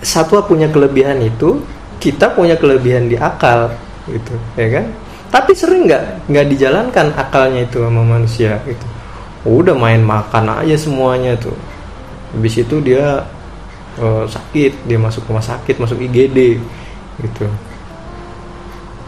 satwa 0.02 0.42
punya 0.42 0.66
kelebihan 0.70 1.22
itu 1.22 1.62
kita 2.02 2.34
punya 2.34 2.58
kelebihan 2.58 3.06
di 3.06 3.14
akal 3.14 3.72
gitu 4.08 4.34
ya 4.58 4.68
kan? 4.80 4.86
Tapi 5.32 5.50
sering 5.56 5.90
nggak 5.90 6.30
nggak 6.30 6.46
dijalankan 6.46 7.06
akalnya 7.18 7.66
itu 7.66 7.82
sama 7.82 8.02
manusia 8.06 8.60
gitu. 8.68 8.86
Udah 9.44 9.74
main 9.76 10.00
makan 10.00 10.62
aja 10.64 10.76
semuanya 10.78 11.34
tuh. 11.36 11.56
Habis 12.32 12.62
itu 12.62 12.76
dia 12.80 13.24
uh, 13.98 14.24
sakit 14.26 14.86
dia 14.86 14.98
masuk 14.98 15.26
rumah 15.26 15.42
sakit 15.42 15.76
masuk 15.80 15.98
IGD 15.98 16.60
gitu. 17.22 17.46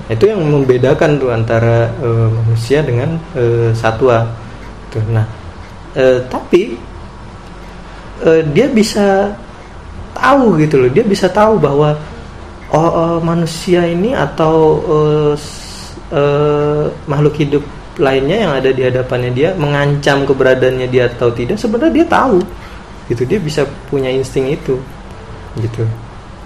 Itu 0.07 0.25
yang 0.27 0.43
membedakan 0.43 1.19
tuh 1.19 1.31
antara 1.35 1.91
uh, 1.99 2.31
manusia 2.31 2.83
dengan 2.83 3.19
uh, 3.35 3.75
satwa 3.75 4.27
tuh 4.95 5.03
nah 5.11 5.27
uh, 5.99 6.23
tapi 6.31 6.79
uh, 8.23 8.43
dia 8.55 8.67
bisa 8.71 9.35
tahu 10.17 10.57
gitu 10.63 10.81
loh. 10.81 10.91
Dia 10.91 11.05
bisa 11.05 11.29
tahu 11.29 11.61
bahwa 11.61 11.95
oh, 12.73 12.91
uh, 12.91 13.19
manusia 13.23 13.87
ini 13.87 14.17
atau 14.17 14.55
uh, 14.83 15.33
uh, 16.11 16.85
makhluk 17.07 17.35
hidup 17.39 17.65
lainnya 17.97 18.45
yang 18.45 18.53
ada 18.53 18.71
di 18.75 18.83
hadapannya 18.85 19.31
dia 19.33 19.51
mengancam 19.57 20.29
keberadaannya 20.29 20.89
dia 20.91 21.09
atau 21.09 21.33
tidak 21.33 21.57
sebenarnya 21.57 22.03
dia 22.03 22.07
tahu. 22.09 22.39
Gitu 23.07 23.23
dia 23.25 23.39
bisa 23.39 23.63
punya 23.89 24.11
insting 24.11 24.51
itu. 24.51 24.77
Gitu. 25.57 25.87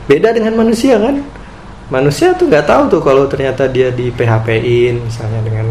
Beda 0.06 0.30
dengan 0.30 0.54
manusia 0.60 1.00
kan? 1.00 1.18
Manusia 1.90 2.30
tuh 2.38 2.46
nggak 2.46 2.66
tahu 2.70 2.82
tuh 2.86 3.02
kalau 3.02 3.26
ternyata 3.26 3.66
dia 3.66 3.90
di 3.90 4.14
PHP-in 4.14 5.02
misalnya 5.02 5.40
dengan 5.42 5.66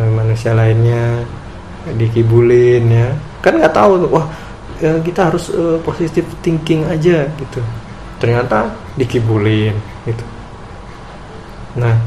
uh, 0.00 0.10
manusia 0.10 0.56
lainnya 0.56 1.22
dikibulin 1.94 2.84
ya. 2.90 3.08
Kan 3.44 3.58
nggak 3.58 3.74
tahu 3.74 4.10
wah 4.10 4.26
kita 4.82 5.30
harus 5.30 5.46
uh, 5.54 5.78
positive 5.86 6.26
thinking 6.42 6.82
aja 6.90 7.22
gitu 7.38 7.62
ternyata 8.22 8.70
dikibulin 8.94 9.74
gitu 10.06 10.24
nah 11.74 11.98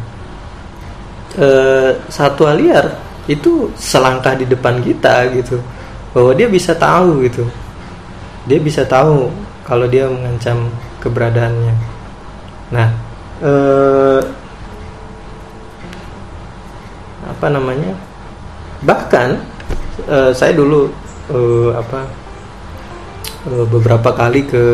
uh, 1.35 1.91
satwa 2.07 2.55
liar 2.55 2.95
itu 3.27 3.67
selangkah 3.75 4.39
di 4.39 4.47
depan 4.47 4.79
kita 4.79 5.27
gitu 5.35 5.59
bahwa 6.15 6.31
dia 6.31 6.47
bisa 6.47 6.71
tahu 6.71 7.27
gitu 7.27 7.43
dia 8.45 8.61
bisa 8.61 8.85
tahu 8.85 9.27
kalau 9.65 9.89
dia 9.89 10.05
mengancam 10.05 10.69
keberadaannya. 11.01 11.75
Nah, 12.69 12.89
eh, 13.41 14.21
apa 17.25 17.47
namanya? 17.49 17.97
Bahkan 18.85 19.29
eh, 20.05 20.31
saya 20.37 20.53
dulu 20.53 20.93
eh, 21.33 21.69
apa 21.73 22.05
eh, 23.49 23.65
beberapa 23.65 24.13
kali 24.13 24.45
ke 24.45 24.65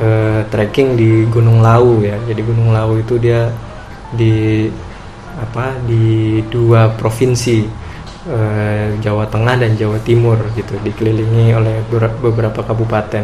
eh, 0.00 0.40
trekking 0.48 0.96
di 0.96 1.24
Gunung 1.28 1.60
Lawu 1.60 2.04
ya. 2.04 2.16
Jadi 2.24 2.40
Gunung 2.44 2.72
Lawu 2.72 3.00
itu 3.00 3.16
dia 3.20 3.48
di 4.14 4.66
apa 5.36 5.76
di 5.84 6.40
dua 6.48 6.88
provinsi 6.96 7.86
Eh, 8.26 8.98
Jawa 9.06 9.30
Tengah 9.30 9.54
dan 9.54 9.78
Jawa 9.78 10.02
Timur 10.02 10.34
gitu 10.58 10.74
dikelilingi 10.82 11.54
oleh 11.54 11.78
beberapa 12.18 12.58
kabupaten. 12.58 13.22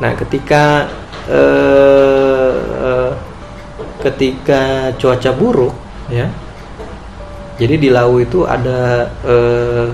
Nah 0.00 0.12
ketika 0.16 0.88
uh, 1.28 2.56
uh, 2.56 3.12
ketika 4.00 4.96
cuaca 4.96 5.30
buruk 5.36 5.76
ya 6.08 6.24
jadi 7.60 7.76
di 7.76 7.92
Lawu 7.92 8.24
itu 8.24 8.48
ada 8.48 9.12
uh, 9.28 9.92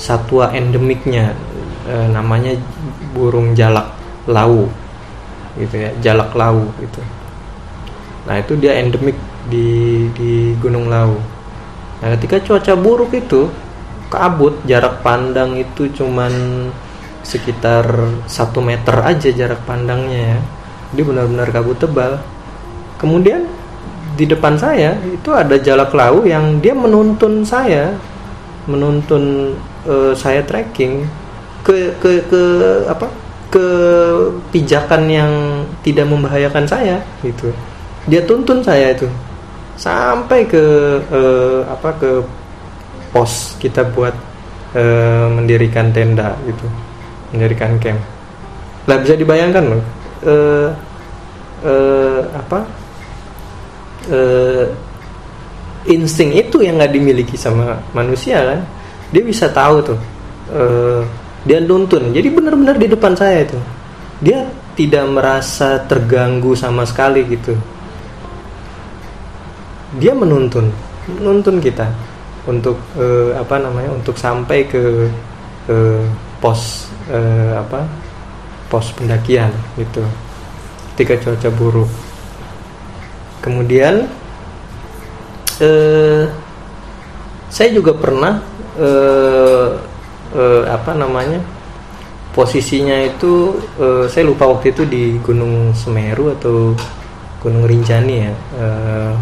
satwa 0.00 0.56
endemiknya 0.56 1.36
uh, 1.84 2.08
namanya 2.08 2.56
burung 3.12 3.52
jalak 3.52 3.92
Lawu 4.24 4.64
gitu 5.56 5.74
ya 5.76 5.90
jalak 6.04 6.32
lau 6.36 6.68
gitu. 6.80 7.00
Nah 8.26 8.42
itu 8.42 8.58
dia 8.58 8.76
endemik 8.76 9.16
di 9.46 10.08
di 10.12 10.52
Gunung 10.58 10.90
Lau. 10.90 11.14
Nah 12.02 12.08
ketika 12.18 12.42
cuaca 12.42 12.74
buruk 12.74 13.14
itu 13.14 13.48
kabut 14.10 14.58
jarak 14.66 15.02
pandang 15.02 15.58
itu 15.58 15.90
cuman 15.94 16.32
sekitar 17.26 17.86
satu 18.30 18.62
meter 18.62 19.02
aja 19.02 19.30
jarak 19.30 19.62
pandangnya 19.64 20.36
ya. 20.36 20.40
Dia 20.94 21.04
benar-benar 21.06 21.48
kabut 21.54 21.78
tebal. 21.78 22.18
Kemudian 22.98 23.46
di 24.16 24.24
depan 24.24 24.56
saya 24.56 24.96
itu 25.06 25.30
ada 25.30 25.60
jalak 25.60 25.92
lau 25.92 26.24
yang 26.24 26.58
dia 26.58 26.72
menuntun 26.72 27.44
saya 27.44 27.92
menuntun 28.66 29.54
uh, 29.86 30.10
saya 30.16 30.42
trekking 30.42 31.06
ke 31.62 31.94
ke 32.00 32.24
ke 32.26 32.42
apa 32.88 33.06
ke 33.56 33.68
pijakan 34.52 35.08
yang 35.08 35.32
tidak 35.80 36.04
membahayakan 36.04 36.68
saya 36.68 37.00
gitu. 37.24 37.48
Dia 38.04 38.20
tuntun 38.28 38.60
saya 38.60 38.92
itu. 38.92 39.08
Sampai 39.80 40.44
ke 40.44 40.60
uh, 41.08 41.64
apa 41.64 41.96
ke 41.96 42.20
pos 43.16 43.56
kita 43.56 43.80
buat 43.96 44.12
uh, 44.76 45.32
mendirikan 45.32 45.88
tenda 45.88 46.36
gitu. 46.44 46.68
Mendirikan 47.32 47.80
camp. 47.80 48.00
Lah 48.84 49.00
bisa 49.00 49.16
dibayangkan 49.16 49.64
loh 49.72 49.82
uh, 50.24 50.68
uh, 51.64 52.20
apa 52.36 52.60
uh, 54.12 54.66
insting 55.88 56.34
itu 56.36 56.60
yang 56.60 56.76
nggak 56.76 56.92
dimiliki 56.92 57.36
sama 57.38 57.80
manusia 57.92 58.40
kan. 58.42 58.60
Dia 59.14 59.22
bisa 59.22 59.46
tahu 59.48 59.80
tuh 59.80 60.00
uh, 60.52 61.02
dia 61.46 61.62
nuntun. 61.62 62.10
Jadi 62.10 62.28
benar-benar 62.28 62.76
di 62.76 62.90
depan 62.90 63.14
saya 63.14 63.46
itu. 63.46 63.58
Dia 64.18 64.44
tidak 64.74 65.06
merasa 65.06 65.78
terganggu 65.86 66.52
sama 66.58 66.82
sekali 66.82 67.22
gitu. 67.30 67.54
Dia 69.96 70.12
menuntun. 70.12 70.68
Menuntun 71.06 71.62
kita 71.62 71.86
untuk 72.50 72.76
uh, 72.98 73.38
apa 73.38 73.62
namanya 73.62 73.94
untuk 73.94 74.18
sampai 74.18 74.66
ke 74.66 75.06
uh, 75.70 76.02
pos 76.42 76.90
uh, 77.08 77.62
apa 77.62 77.86
pos 78.66 78.90
pendakian 78.98 79.54
gitu. 79.78 80.02
Ketika 80.92 81.30
cuaca 81.30 81.50
buruk. 81.54 81.90
Kemudian 83.46 84.10
eh, 85.62 86.26
saya 87.46 87.68
juga 87.70 87.94
pernah 87.94 88.42
eh, 88.74 89.68
eh, 90.36 90.62
apa 90.68 90.92
namanya 90.92 91.40
posisinya 92.36 93.00
itu 93.00 93.56
eh, 93.80 94.04
saya 94.12 94.28
lupa 94.28 94.44
waktu 94.44 94.76
itu 94.76 94.84
di 94.84 95.16
Gunung 95.24 95.72
Semeru 95.72 96.36
atau 96.36 96.76
Gunung 97.40 97.64
Rinjani 97.64 98.16
ya. 98.20 98.32
Eh, 98.60 99.12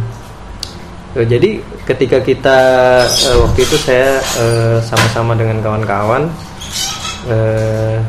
eh, 1.23 1.27
jadi 1.31 1.63
ketika 1.87 2.19
kita 2.19 2.59
eh, 3.07 3.37
waktu 3.39 3.61
itu 3.63 3.77
saya 3.79 4.19
eh, 4.19 4.79
sama-sama 4.83 5.39
dengan 5.39 5.63
kawan-kawan 5.63 6.27
eh, 7.31 8.03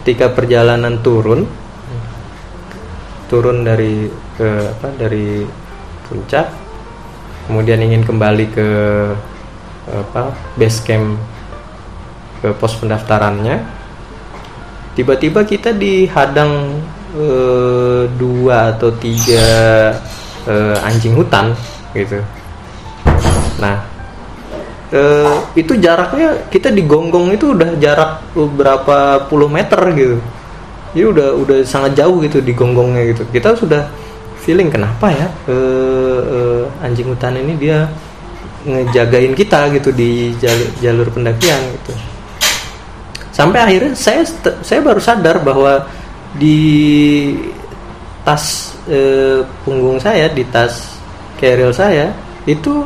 ketika 0.00 0.32
perjalanan 0.34 0.98
turun 1.04 1.46
turun 3.30 3.62
dari 3.62 4.10
ke 4.34 4.48
apa 4.66 4.88
dari 4.98 5.46
puncak 6.08 6.50
kemudian 7.46 7.78
ingin 7.78 8.02
kembali 8.02 8.50
ke 8.50 8.68
apa 9.86 10.34
base 10.58 10.82
camp 10.82 11.20
ke 12.40 12.48
pos 12.56 12.74
pendaftarannya. 12.80 13.62
Tiba-tiba 14.96 15.46
kita 15.46 15.70
dihadang 15.70 16.82
e, 17.14 17.26
dua 18.18 18.74
atau 18.74 18.90
tiga 18.96 19.46
e, 20.44 20.54
anjing 20.82 21.14
hutan 21.14 21.54
gitu. 21.94 22.18
Nah 23.62 23.80
e, 24.90 25.00
itu 25.54 25.78
jaraknya 25.78 26.50
kita 26.50 26.74
digonggong 26.74 27.32
itu 27.32 27.54
udah 27.54 27.78
jarak 27.78 28.24
berapa 28.34 29.30
puluh 29.30 29.46
meter 29.46 29.80
gitu. 29.94 30.16
Jadi 30.90 31.06
udah 31.06 31.28
udah 31.38 31.58
sangat 31.62 31.94
jauh 31.94 32.18
gitu 32.24 32.42
di 32.42 32.50
gonggongnya 32.50 33.14
gitu. 33.14 33.22
Kita 33.30 33.54
sudah 33.54 33.86
feeling 34.40 34.72
kenapa 34.72 35.12
ya 35.12 35.28
uh, 35.52 36.20
uh, 36.24 36.64
anjing 36.80 37.12
hutan 37.12 37.36
ini 37.36 37.60
dia 37.60 37.84
ngejagain 38.64 39.36
kita 39.36 39.68
gitu 39.76 39.92
di 39.92 40.32
jalur, 40.40 40.68
jalur 40.80 41.08
pendakian 41.12 41.60
gitu 41.76 41.92
sampai 43.40 43.60
akhirnya 43.64 43.96
saya 43.96 44.20
saya 44.60 44.84
baru 44.84 45.00
sadar 45.00 45.40
bahwa 45.40 45.88
di 46.36 46.60
tas 48.20 48.76
uh, 48.84 49.40
punggung 49.64 49.96
saya 49.96 50.28
di 50.28 50.44
tas 50.44 51.00
carrier 51.40 51.72
saya 51.72 52.12
itu 52.44 52.84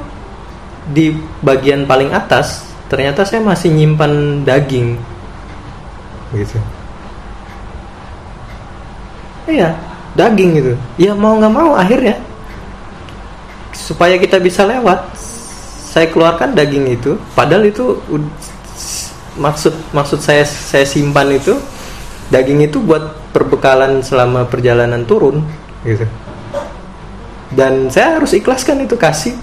di 0.95 1.11
bagian 1.43 1.83
paling 1.91 2.15
atas 2.15 2.63
ternyata 2.87 3.27
saya 3.27 3.43
masih 3.43 3.75
nyimpan 3.75 4.47
daging. 4.47 4.95
Gitu. 6.31 6.59
Iya 9.51 9.75
daging 10.15 10.51
gitu. 10.63 10.73
Ya 11.03 11.19
mau 11.19 11.35
nggak 11.35 11.51
mau 11.51 11.75
akhirnya 11.75 12.15
supaya 13.75 14.15
kita 14.23 14.39
bisa 14.39 14.63
lewat 14.63 15.03
saya 15.91 16.07
keluarkan 16.15 16.55
daging 16.55 16.95
itu 16.95 17.19
padahal 17.35 17.67
itu 17.67 17.99
maksud 19.37 19.75
maksud 19.91 20.23
saya 20.23 20.47
saya 20.47 20.87
simpan 20.87 21.31
itu 21.35 21.59
daging 22.31 22.67
itu 22.67 22.81
buat 22.81 23.15
perbekalan 23.35 24.01
selama 24.01 24.47
perjalanan 24.49 25.03
turun 25.05 25.45
gitu. 25.85 26.07
Dan 27.55 27.87
saya 27.93 28.19
harus 28.19 28.35
ikhlaskan 28.35 28.83
itu 28.89 28.99
kasih 28.99 29.35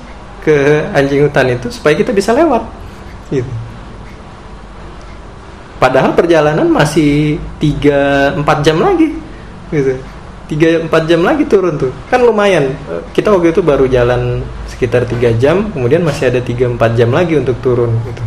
ke 0.43 0.84
anjing 0.91 1.23
hutan 1.23 1.54
itu 1.54 1.71
supaya 1.71 1.95
kita 1.95 2.12
bisa 2.12 2.36
lewat 2.36 2.65
gitu. 3.32 3.47
Padahal 5.80 6.13
perjalanan 6.13 6.69
masih 6.69 7.41
3 7.58 8.38
4 8.41 8.65
jam 8.65 8.77
lagi 8.82 9.15
gitu. 9.71 9.95
Tiga 10.51 10.84
empat 10.84 11.08
jam 11.08 11.23
lagi 11.23 11.47
turun 11.47 11.80
tuh. 11.80 11.95
Kan 12.12 12.27
lumayan. 12.27 12.75
Kita 13.15 13.32
waktu 13.32 13.56
itu 13.56 13.63
baru 13.63 13.88
jalan 13.88 14.43
sekitar 14.67 15.06
tiga 15.06 15.30
jam 15.38 15.69
kemudian 15.69 16.01
masih 16.01 16.34
ada 16.34 16.41
tiga 16.41 16.65
empat 16.65 16.97
jam 16.97 17.13
lagi 17.13 17.38
untuk 17.38 17.54
turun 17.62 17.93
gitu 18.01 18.23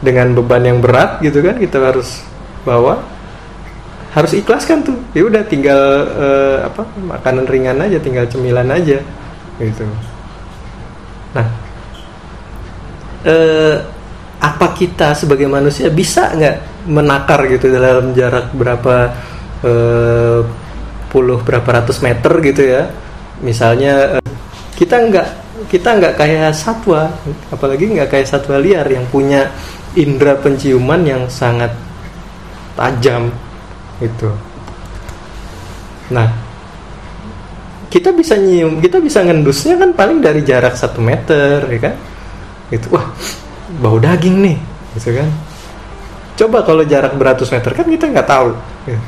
dengan 0.00 0.32
beban 0.32 0.64
yang 0.64 0.80
berat 0.80 1.20
gitu 1.20 1.44
kan 1.44 1.60
kita 1.60 1.76
harus 1.80 2.24
bawa. 2.64 3.00
Harus 4.10 4.34
ikhlaskan 4.34 4.82
tuh. 4.82 4.98
Ya 5.14 5.22
udah 5.22 5.46
tinggal 5.46 5.82
uh, 6.18 6.58
apa 6.66 6.82
makanan 6.98 7.46
ringan 7.46 7.78
aja 7.78 8.02
tinggal 8.02 8.26
cemilan 8.26 8.66
aja 8.66 8.98
gitu. 9.62 9.86
Nah 11.36 11.46
uh, 13.22 13.76
apa 14.40 14.66
kita 14.74 15.12
sebagai 15.14 15.46
manusia 15.46 15.92
bisa 15.92 16.32
nggak 16.32 16.88
menakar 16.88 17.44
gitu 17.52 17.68
dalam 17.70 18.16
jarak 18.16 18.50
berapa 18.56 19.14
uh, 19.62 20.40
puluh 21.12 21.38
berapa 21.46 21.68
ratus 21.68 22.02
meter 22.02 22.34
gitu 22.42 22.62
ya? 22.66 22.90
Misalnya 23.44 24.18
uh, 24.18 24.32
kita 24.74 25.06
nggak 25.06 25.28
kita 25.70 25.88
nggak 26.00 26.14
kayak 26.18 26.50
satwa 26.56 27.14
apalagi 27.52 27.94
nggak 27.94 28.10
kayak 28.10 28.26
satwa 28.26 28.58
liar 28.58 28.88
yang 28.90 29.04
punya 29.12 29.52
indera 29.98 30.38
penciuman 30.38 31.02
yang 31.02 31.22
sangat 31.26 31.74
tajam 32.78 33.30
itu 34.00 34.30
nah 36.10 36.50
kita 37.90 38.14
bisa 38.14 38.38
nyium 38.38 38.78
kita 38.78 39.02
bisa 39.02 39.26
ngendusnya 39.26 39.74
kan 39.74 39.90
paling 39.92 40.22
dari 40.22 40.46
jarak 40.46 40.78
satu 40.78 41.02
meter 41.02 41.66
ya 41.66 41.90
kan? 41.90 41.94
Itu 42.70 42.86
wah 42.94 43.10
bau 43.82 43.98
daging 43.98 44.46
nih 44.46 44.56
gitu 44.94 45.18
kan? 45.18 45.28
Coba 46.38 46.62
kalau 46.62 46.86
jarak 46.86 47.18
beratus 47.18 47.50
meter 47.50 47.74
kan 47.74 47.84
kita 47.90 48.06
nggak 48.06 48.30
tahu 48.30 48.54
ya. 48.86 48.98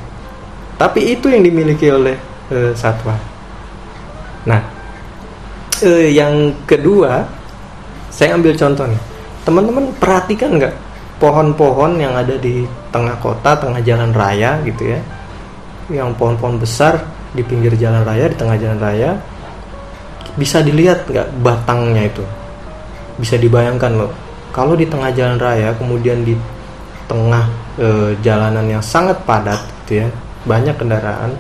Tapi 0.83 1.15
itu 1.15 1.31
yang 1.31 1.47
dimiliki 1.47 1.87
oleh 1.95 2.19
e, 2.51 2.75
satwa. 2.75 3.15
Nah 4.51 4.61
e, 5.79 6.11
yang 6.11 6.67
kedua 6.67 7.23
saya 8.11 8.35
ambil 8.35 8.59
contoh 8.59 8.91
nih 8.91 9.03
teman-teman 9.43 9.91
perhatikan 9.99 10.59
nggak 10.59 10.75
pohon-pohon 11.19 11.99
yang 11.99 12.15
ada 12.19 12.35
di 12.39 12.67
tengah 12.91 13.17
kota 13.23 13.59
tengah 13.59 13.83
jalan 13.83 14.11
raya 14.11 14.59
gitu 14.67 14.95
ya? 14.97 15.01
Yang 15.91 16.15
pohon-pohon 16.19 16.57
besar 16.63 17.03
di 17.33 17.43
pinggir 17.43 17.75
jalan 17.79 18.03
raya 18.07 18.29
di 18.29 18.37
tengah 18.37 18.57
jalan 18.59 18.79
raya 18.79 19.11
bisa 20.39 20.65
dilihat 20.65 21.07
nggak 21.07 21.29
batangnya 21.43 22.09
itu? 22.09 22.25
Bisa 23.21 23.37
dibayangkan 23.37 23.93
loh 23.99 24.13
kalau 24.53 24.77
di 24.77 24.85
tengah 24.85 25.11
jalan 25.17 25.41
raya 25.41 25.73
kemudian 25.75 26.23
di 26.23 26.37
tengah 27.09 27.49
e, 27.81 28.15
jalanan 28.21 28.69
yang 28.69 28.85
sangat 28.85 29.17
padat 29.25 29.59
gitu 29.83 30.05
ya 30.05 30.09
banyak 30.45 30.77
kendaraan 30.77 31.33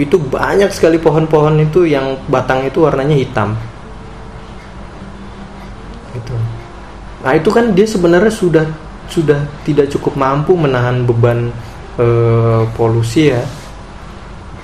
itu 0.00 0.16
banyak 0.16 0.72
sekali 0.72 0.96
pohon-pohon 0.96 1.60
itu 1.60 1.84
yang 1.84 2.16
batang 2.28 2.64
itu 2.64 2.84
warnanya 2.84 3.16
hitam 3.16 3.52
itu 6.16 6.34
nah 7.26 7.34
itu 7.34 7.50
kan 7.50 7.74
dia 7.74 7.82
sebenarnya 7.82 8.30
sudah 8.30 8.66
sudah 9.10 9.42
tidak 9.66 9.90
cukup 9.90 10.14
mampu 10.14 10.54
menahan 10.54 11.02
beban 11.02 11.50
eh, 11.98 12.62
polusi 12.78 13.34
ya. 13.34 13.42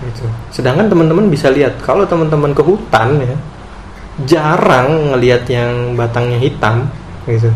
Gitu. 0.03 0.27
sedangkan 0.51 0.91
teman-teman 0.91 1.31
bisa 1.31 1.47
lihat 1.47 1.79
kalau 1.79 2.03
teman-teman 2.03 2.51
ke 2.51 2.59
hutan 2.59 3.23
ya 3.23 3.39
jarang 4.27 5.15
ngelihat 5.15 5.47
yang 5.47 5.95
batangnya 5.95 6.43
hitam 6.43 6.91
gitu. 7.27 7.55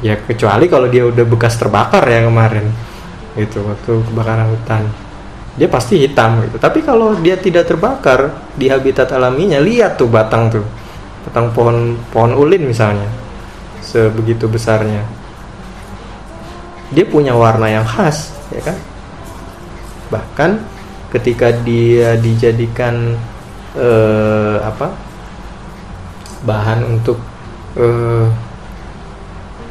Ya 0.00 0.16
kecuali 0.16 0.64
kalau 0.64 0.88
dia 0.88 1.04
udah 1.04 1.24
bekas 1.28 1.60
terbakar 1.60 2.04
ya 2.08 2.24
kemarin 2.24 2.72
gitu 3.36 3.68
waktu 3.68 4.00
kebakaran 4.08 4.48
hutan. 4.48 4.88
Dia 5.60 5.68
pasti 5.68 6.00
hitam 6.00 6.40
gitu. 6.48 6.56
Tapi 6.56 6.80
kalau 6.80 7.20
dia 7.20 7.36
tidak 7.36 7.68
terbakar 7.68 8.32
di 8.56 8.72
habitat 8.72 9.12
alaminya 9.12 9.60
lihat 9.60 10.00
tuh 10.00 10.08
batang 10.08 10.48
tuh. 10.48 10.64
Batang 11.28 11.52
pohon 11.52 12.00
pohon 12.08 12.32
ulin 12.32 12.64
misalnya 12.64 13.23
sebegitu 13.84 14.48
besarnya. 14.48 15.04
Dia 16.96 17.04
punya 17.04 17.36
warna 17.36 17.68
yang 17.68 17.84
khas 17.84 18.32
ya 18.48 18.64
kan? 18.64 18.76
Bahkan 20.08 20.50
ketika 21.12 21.52
dia 21.62 22.16
dijadikan 22.16 23.20
eh, 23.76 24.56
apa? 24.64 24.88
Bahan 26.48 26.80
untuk 26.88 27.20
eh, 27.76 28.26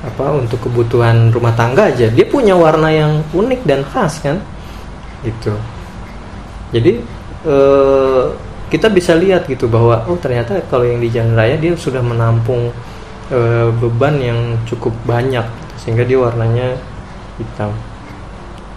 apa? 0.05 0.25
Untuk 0.37 0.61
kebutuhan 0.69 1.33
rumah 1.33 1.57
tangga 1.57 1.89
aja. 1.89 2.05
Dia 2.13 2.25
punya 2.29 2.53
warna 2.53 2.93
yang 2.93 3.25
unik 3.33 3.61
dan 3.65 3.81
khas 3.81 4.21
kan? 4.21 4.37
Gitu. 5.25 5.53
Jadi 6.73 7.01
eh, 7.49 8.25
kita 8.73 8.89
bisa 8.89 9.13
lihat 9.13 9.45
gitu 9.45 9.69
bahwa 9.69 10.01
oh 10.09 10.17
ternyata 10.17 10.57
kalau 10.65 10.81
yang 10.81 10.97
di 10.97 11.13
jalan 11.13 11.37
raya 11.37 11.53
dia 11.61 11.77
sudah 11.77 12.01
menampung 12.01 12.73
eh, 13.33 13.67
beban 13.81 14.15
yang 14.21 14.39
cukup 14.69 14.93
banyak 15.09 15.45
sehingga 15.81 16.05
dia 16.05 16.21
warnanya 16.21 16.77
hitam. 17.41 17.73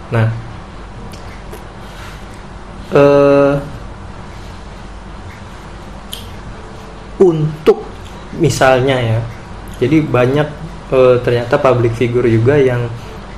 Nah 0.09 0.47
uh, 2.93 3.55
untuk 7.17 7.83
misalnya 8.37 8.97
ya 9.01 9.19
jadi 9.81 10.05
banyak 10.05 10.47
uh, 10.93 11.15
ternyata 11.21 11.57
public 11.57 11.97
figure 11.97 12.29
juga 12.29 12.57
yang 12.57 12.85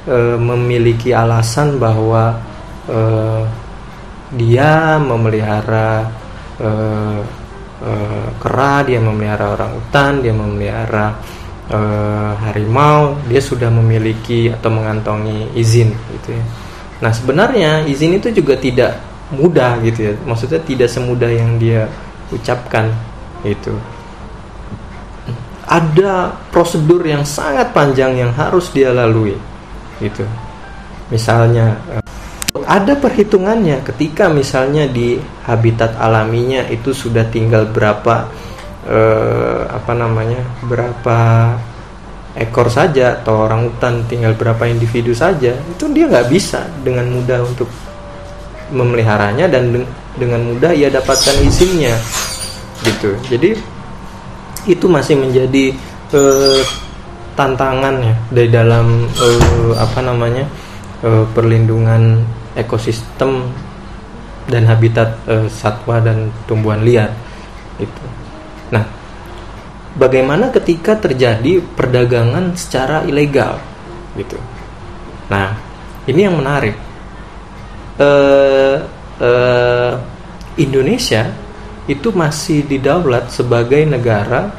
uh, 0.08 0.36
memiliki 0.38 1.16
alasan 1.16 1.80
bahwa 1.80 2.38
uh, 2.92 3.44
dia 4.36 5.02
memelihara 5.02 6.06
uh, 6.62 7.20
uh, 7.84 8.30
kera 8.40 8.84
dia 8.88 9.00
memelihara 9.00 9.56
orang 9.56 9.72
hutan 9.76 10.24
dia 10.24 10.34
memelihara 10.36 11.16
uh, 11.72 12.34
harimau 12.48 13.18
dia 13.28 13.42
sudah 13.44 13.68
memiliki 13.72 14.52
atau 14.52 14.70
mengantongi 14.72 15.54
izin 15.56 15.92
gitu 16.20 16.30
ya. 16.36 16.44
Nah 17.00 17.12
sebenarnya 17.16 17.88
izin 17.88 18.20
itu 18.20 18.32
juga 18.36 18.60
tidak 18.60 19.00
mudah 19.32 19.80
gitu 19.84 20.12
ya. 20.12 20.14
Maksudnya 20.26 20.60
tidak 20.64 20.90
semudah 20.92 21.32
yang 21.32 21.56
dia 21.56 21.88
ucapkan 22.30 22.92
itu 23.44 23.74
ada 25.70 26.34
prosedur 26.50 27.06
yang 27.06 27.22
sangat 27.22 27.70
panjang 27.70 28.18
yang 28.18 28.34
harus 28.34 28.74
dia 28.74 28.90
lalui 28.90 29.38
gitu. 30.02 30.26
Misalnya 31.14 31.78
eh, 31.94 32.04
ada 32.70 32.94
perhitungannya 32.98 33.82
ketika 33.86 34.30
misalnya 34.30 34.90
di 34.90 35.18
habitat 35.46 35.98
alaminya 35.98 36.66
itu 36.70 36.94
sudah 36.94 37.26
tinggal 37.30 37.70
berapa 37.70 38.30
eh, 38.90 39.62
apa 39.70 39.94
namanya 39.94 40.42
berapa 40.66 41.18
ekor 42.38 42.70
saja 42.70 43.22
atau 43.22 43.50
orang 43.50 43.70
hutan 43.70 44.06
tinggal 44.06 44.38
berapa 44.38 44.70
individu 44.70 45.14
saja 45.14 45.54
itu 45.54 45.84
dia 45.94 46.06
nggak 46.06 46.30
bisa 46.30 46.66
dengan 46.86 47.10
mudah 47.10 47.42
untuk 47.42 47.70
memeliharanya 48.70 49.50
dan 49.50 49.74
de 49.74 49.82
dengan 50.18 50.42
mudah 50.46 50.74
ia 50.76 50.94
dapatkan 50.94 51.36
izinnya 51.42 51.96
gitu. 52.86 53.18
Jadi 53.30 53.56
itu 54.68 54.86
masih 54.86 55.16
menjadi 55.18 55.74
uh, 56.14 56.62
tantangan 57.34 57.96
ya 58.04 58.16
dari 58.30 58.50
dalam 58.52 59.08
uh, 59.08 59.74
apa 59.80 60.00
namanya 60.04 60.46
uh, 61.02 61.24
perlindungan 61.32 62.20
ekosistem 62.60 63.50
dan 64.50 64.66
habitat 64.68 65.20
uh, 65.30 65.48
satwa 65.48 66.04
dan 66.04 66.34
tumbuhan 66.46 66.84
liar 66.84 67.12
itu 67.80 68.04
nah 68.70 68.86
bagaimana 69.96 70.52
ketika 70.54 71.00
terjadi 71.00 71.64
perdagangan 71.76 72.54
secara 72.54 73.04
ilegal 73.08 73.58
gitu? 74.18 74.38
Nah 75.32 75.54
ini 76.10 76.22
yang 76.26 76.38
menarik. 76.38 76.76
Uh, 78.00 78.80
Indonesia 80.56 81.28
itu 81.92 82.16
masih 82.16 82.64
didaulat 82.64 83.28
sebagai 83.28 83.84
negara 83.84 84.52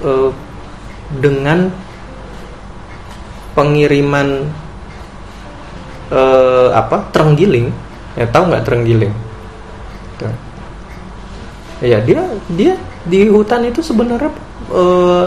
uh, 0.00 0.32
dengan 1.12 1.68
pengiriman 3.52 4.48
uh, 6.12 6.68
apa 6.76 7.08
terenggiling 7.10 7.72
ya 8.12 8.28
tahu 8.28 8.52
nggak 8.52 8.64
terenggiling 8.68 9.12
Tuh. 10.20 10.36
ya 11.80 11.98
dia 12.04 12.20
dia 12.52 12.76
di 13.02 13.26
hutan 13.26 13.66
itu 13.66 13.80
sebenarnya 13.80 14.30
uh, 14.70 15.26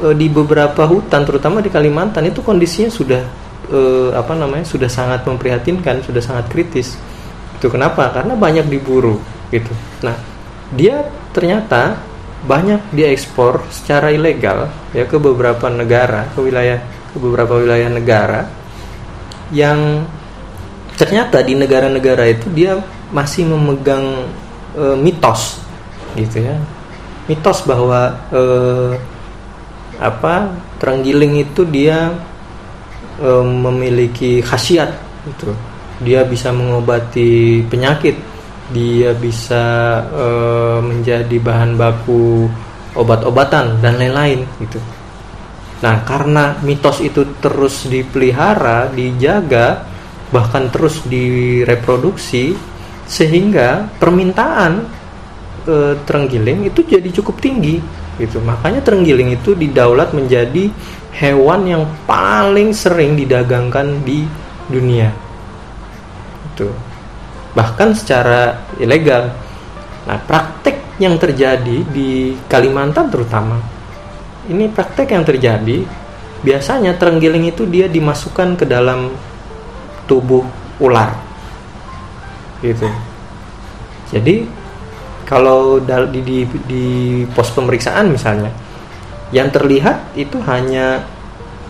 uh, 0.00 0.14
di 0.14 0.30
beberapa 0.30 0.86
hutan 0.86 1.26
terutama 1.26 1.58
di 1.58 1.68
Kalimantan 1.68 2.30
itu 2.30 2.40
kondisinya 2.40 2.88
sudah 2.88 3.22
eh, 3.70 4.10
apa 4.12 4.36
namanya 4.36 4.66
sudah 4.66 4.90
sangat 4.90 5.24
memprihatinkan, 5.24 6.04
sudah 6.04 6.20
sangat 6.20 6.50
kritis. 6.52 6.96
Itu 7.56 7.72
kenapa? 7.72 8.12
Karena 8.12 8.36
banyak 8.36 8.68
diburu 8.68 9.20
gitu. 9.48 9.72
Nah, 10.04 10.16
dia 10.74 11.06
ternyata 11.32 11.96
banyak 12.44 12.92
diekspor 12.92 13.64
secara 13.72 14.12
ilegal 14.12 14.68
ya 14.92 15.08
ke 15.08 15.16
beberapa 15.16 15.72
negara, 15.72 16.28
ke 16.36 16.44
wilayah 16.44 16.76
ke 17.14 17.16
beberapa 17.16 17.56
wilayah 17.56 17.88
negara 17.88 18.40
yang 19.54 20.02
ternyata 20.98 21.38
di 21.46 21.54
negara-negara 21.54 22.26
itu 22.26 22.50
dia 22.50 22.74
masih 23.14 23.46
memegang 23.46 24.26
e, 24.74 24.98
mitos 24.98 25.62
gitu 26.18 26.42
ya. 26.42 26.58
Mitos 27.30 27.62
bahwa 27.62 28.18
e, 28.34 28.42
apa 30.02 30.50
terenggiling 30.82 31.46
itu 31.46 31.62
dia 31.70 32.10
e, 33.22 33.30
memiliki 33.46 34.42
khasiat 34.42 34.90
itu 35.24 35.54
dia 36.02 36.26
bisa 36.26 36.50
mengobati 36.50 37.62
penyakit 37.70 38.18
dia 38.74 39.14
bisa 39.14 39.64
e, 40.10 40.26
menjadi 40.82 41.36
bahan 41.38 41.78
baku 41.78 42.50
obat-obatan 42.98 43.78
dan 43.82 43.94
lain-lain 43.98 44.42
gitu 44.62 44.78
nah 45.84 46.00
karena 46.00 46.56
mitos 46.64 47.04
itu 47.04 47.28
terus 47.44 47.84
dipelihara 47.84 48.88
dijaga 48.88 49.84
bahkan 50.32 50.72
terus 50.72 51.04
direproduksi 51.04 52.56
sehingga 53.04 53.92
permintaan 54.00 54.82
e, 55.68 55.76
terenggiling 56.08 56.64
itu 56.66 56.80
jadi 56.82 57.08
cukup 57.20 57.36
tinggi 57.38 57.78
gitu. 58.16 58.40
Makanya 58.40 58.80
terenggiling 58.80 59.34
itu 59.36 59.52
didaulat 59.52 60.10
menjadi 60.16 60.72
hewan 61.14 61.68
yang 61.68 61.84
paling 62.08 62.72
sering 62.72 63.14
didagangkan 63.14 64.02
di 64.02 64.24
dunia. 64.72 65.12
Itu 66.54 66.72
bahkan 67.52 67.92
secara 67.94 68.66
ilegal. 68.80 69.30
Nah 70.08 70.18
praktek 70.24 70.98
yang 70.98 71.18
terjadi 71.18 71.84
di 71.90 72.38
Kalimantan 72.46 73.10
terutama 73.10 73.73
ini 74.48 74.68
praktek 74.68 75.14
yang 75.14 75.24
terjadi. 75.24 75.78
Biasanya 76.44 77.00
terenggiling 77.00 77.48
itu 77.48 77.64
dia 77.64 77.88
dimasukkan 77.88 78.60
ke 78.60 78.64
dalam 78.68 79.16
tubuh 80.04 80.44
ular. 80.76 81.16
Gitu. 82.60 82.88
Jadi 84.12 84.44
kalau 85.24 85.80
di, 85.80 86.20
di, 86.20 86.38
di 86.68 86.86
pos 87.32 87.48
pemeriksaan 87.48 88.12
misalnya 88.12 88.52
yang 89.32 89.48
terlihat 89.48 90.14
itu 90.14 90.36
hanya 90.44 91.02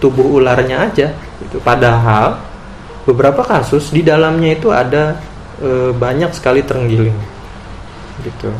tubuh 0.03 0.27
ularnya 0.27 0.91
aja 0.91 1.15
itu 1.41 1.57
padahal 1.63 2.37
beberapa 3.07 3.47
kasus 3.47 3.95
di 3.95 4.03
dalamnya 4.03 4.59
itu 4.59 4.69
ada 4.75 5.17
e, 5.63 5.95
banyak 5.95 6.35
sekali 6.35 6.67
terenggiling 6.67 7.17
gitu. 8.27 8.51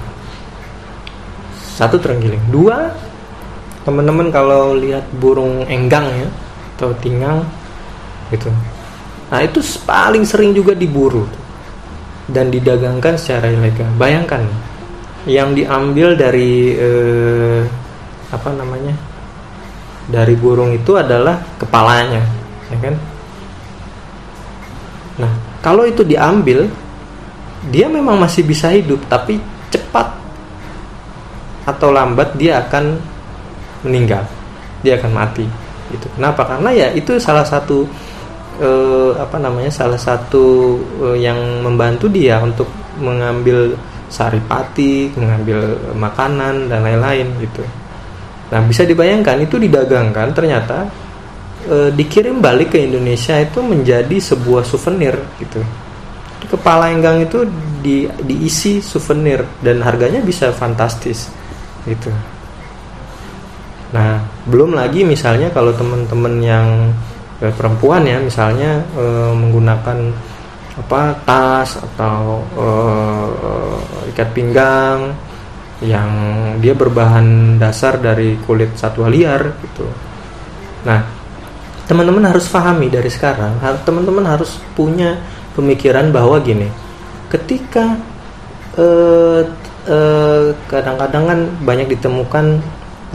Satu 1.75 1.99
terenggiling. 1.99 2.41
Dua 2.55 2.95
teman-teman 3.85 4.33
kalau 4.33 4.73
lihat 4.73 5.05
burung 5.21 5.69
enggang 5.69 6.09
ya 6.09 6.29
atau 6.75 6.91
tingang 6.99 7.45
gitu. 8.33 8.49
Nah 9.29 9.41
itu 9.45 9.61
paling 9.85 10.25
sering 10.25 10.57
juga 10.57 10.73
diburu 10.73 11.29
dan 12.27 12.49
didagangkan 12.49 13.15
secara 13.21 13.53
ilegal. 13.53 13.89
Bayangkan 14.01 14.43
yang 15.29 15.53
diambil 15.53 16.17
dari 16.17 16.73
eh, 16.77 17.61
apa 18.33 18.51
namanya 18.57 18.97
dari 20.09 20.37
burung 20.37 20.73
itu 20.73 20.97
adalah 20.97 21.41
kepalanya 21.61 22.25
ya 22.73 22.79
kan? 22.81 22.95
Nah 25.21 25.33
kalau 25.61 25.85
itu 25.85 26.01
diambil 26.05 26.69
dia 27.69 27.89
memang 27.89 28.21
masih 28.21 28.45
bisa 28.45 28.73
hidup 28.73 29.01
tapi 29.09 29.41
cepat 29.73 30.13
atau 31.65 31.89
lambat 31.89 32.37
dia 32.37 32.61
akan 32.61 33.01
meninggal 33.85 34.25
dia 34.83 34.97
akan 34.99 35.13
mati 35.13 35.47
itu 35.93 36.07
kenapa? 36.17 36.43
Karena 36.49 36.71
ya 36.73 36.89
itu 36.97 37.21
salah 37.21 37.45
satu 37.45 37.85
eh, 38.59 39.13
apa 39.21 39.37
namanya 39.37 39.69
salah 39.69 40.01
satu 40.01 40.79
eh, 41.11 41.17
yang 41.23 41.39
membantu 41.61 42.09
dia 42.09 42.41
untuk 42.41 42.67
mengambil 42.99 43.77
saripati 44.09 45.11
mengambil 45.19 45.75
makanan 45.99 46.71
dan 46.71 46.81
lain-lain 46.87 47.27
gitu. 47.43 47.67
Nah 48.55 48.63
bisa 48.63 48.87
dibayangkan 48.87 49.43
itu 49.43 49.59
didagangkan 49.59 50.31
ternyata 50.31 50.87
e, 51.67 51.91
dikirim 51.91 52.39
balik 52.39 52.77
ke 52.77 52.87
Indonesia 52.87 53.35
itu 53.43 53.59
menjadi 53.59 54.15
sebuah 54.15 54.63
souvenir 54.63 55.19
gitu. 55.43 55.59
Kepala 56.47 56.95
enggang 56.95 57.27
itu 57.27 57.43
di, 57.83 58.07
diisi 58.23 58.79
souvenir 58.79 59.43
dan 59.59 59.83
harganya 59.83 60.23
bisa 60.23 60.55
fantastis 60.55 61.27
gitu 61.89 62.15
nah 63.95 64.19
belum 64.51 64.75
lagi 64.75 65.07
misalnya 65.07 65.55
kalau 65.55 65.71
teman-teman 65.71 66.35
yang 66.43 66.91
e, 67.39 67.47
perempuan 67.55 68.03
ya 68.03 68.19
misalnya 68.19 68.83
e, 68.99 69.05
menggunakan 69.31 69.99
apa 70.75 71.03
tas 71.23 71.79
atau 71.79 72.43
e, 72.59 72.69
ikat 74.11 74.29
pinggang 74.35 75.15
yang 75.79 76.11
dia 76.59 76.75
berbahan 76.75 77.59
dasar 77.63 78.03
dari 78.03 78.39
kulit 78.43 78.73
satwa 78.79 79.07
liar 79.11 79.53
gitu. 79.63 79.87
Nah, 80.87 81.03
teman-teman 81.85 82.33
harus 82.33 82.49
pahami 82.49 82.89
dari 82.89 83.13
sekarang 83.13 83.61
teman-teman 83.85 84.25
harus 84.25 84.57
punya 84.73 85.21
pemikiran 85.53 86.09
bahwa 86.09 86.41
gini 86.41 86.69
ketika 87.29 88.01
kadang 88.75 88.81
eh, 88.81 89.43
eh, 89.91 90.45
kadang-kadang 90.67 91.25
kan 91.29 91.39
banyak 91.63 91.89
ditemukan 91.93 92.59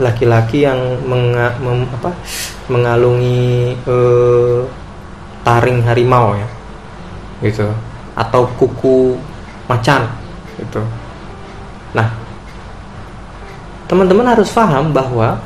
laki-laki 0.00 0.64
yang 0.64 0.80
menga, 1.06 1.54
mem, 1.60 1.86
apa, 1.92 2.10
mengalungi 2.72 3.76
eh, 3.76 4.60
taring 5.44 5.84
harimau 5.84 6.34
ya 6.34 6.48
gitu. 7.44 7.68
Atau 8.16 8.48
kuku 8.58 9.16
macan 9.68 10.08
gitu. 10.58 10.82
Nah 11.94 12.10
teman-teman 13.90 14.38
harus 14.38 14.54
paham 14.54 14.94
bahwa 14.94 15.42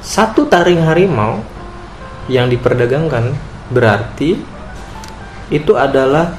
satu 0.00 0.48
taring 0.48 0.80
harimau 0.80 1.44
yang 2.30 2.48
diperdagangkan 2.48 3.36
berarti 3.68 4.38
itu 5.52 5.72
adalah 5.76 6.34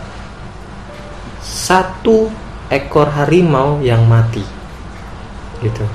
satu 1.40 2.28
ekor 2.68 3.08
harimau 3.08 3.80
yang 3.86 4.04
mati 4.08 4.44
gitu 5.64 5.86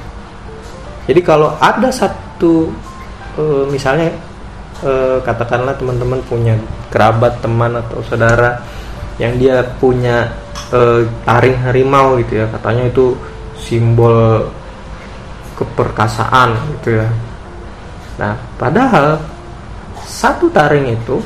jadi 1.07 1.21
kalau 1.23 1.59
ada 1.59 1.91
satu 1.91 2.71
e, 3.35 3.45
misalnya 3.71 4.15
e, 4.83 5.19
katakanlah 5.27 5.75
teman-teman 5.75 6.23
punya 6.27 6.55
kerabat 6.95 7.43
teman 7.43 7.75
atau 7.75 7.99
saudara 8.07 8.63
yang 9.19 9.35
dia 9.39 9.67
punya 9.83 10.31
e, 10.71 11.07
taring 11.27 11.59
harimau 11.67 12.15
gitu 12.23 12.43
ya 12.43 12.47
katanya 12.55 12.87
itu 12.87 13.19
simbol 13.59 14.51
keperkasaan 15.59 16.55
gitu 16.79 17.03
ya. 17.03 17.09
Nah 18.19 18.35
padahal 18.59 19.19
satu 20.07 20.51
taring 20.51 20.95
itu 20.95 21.19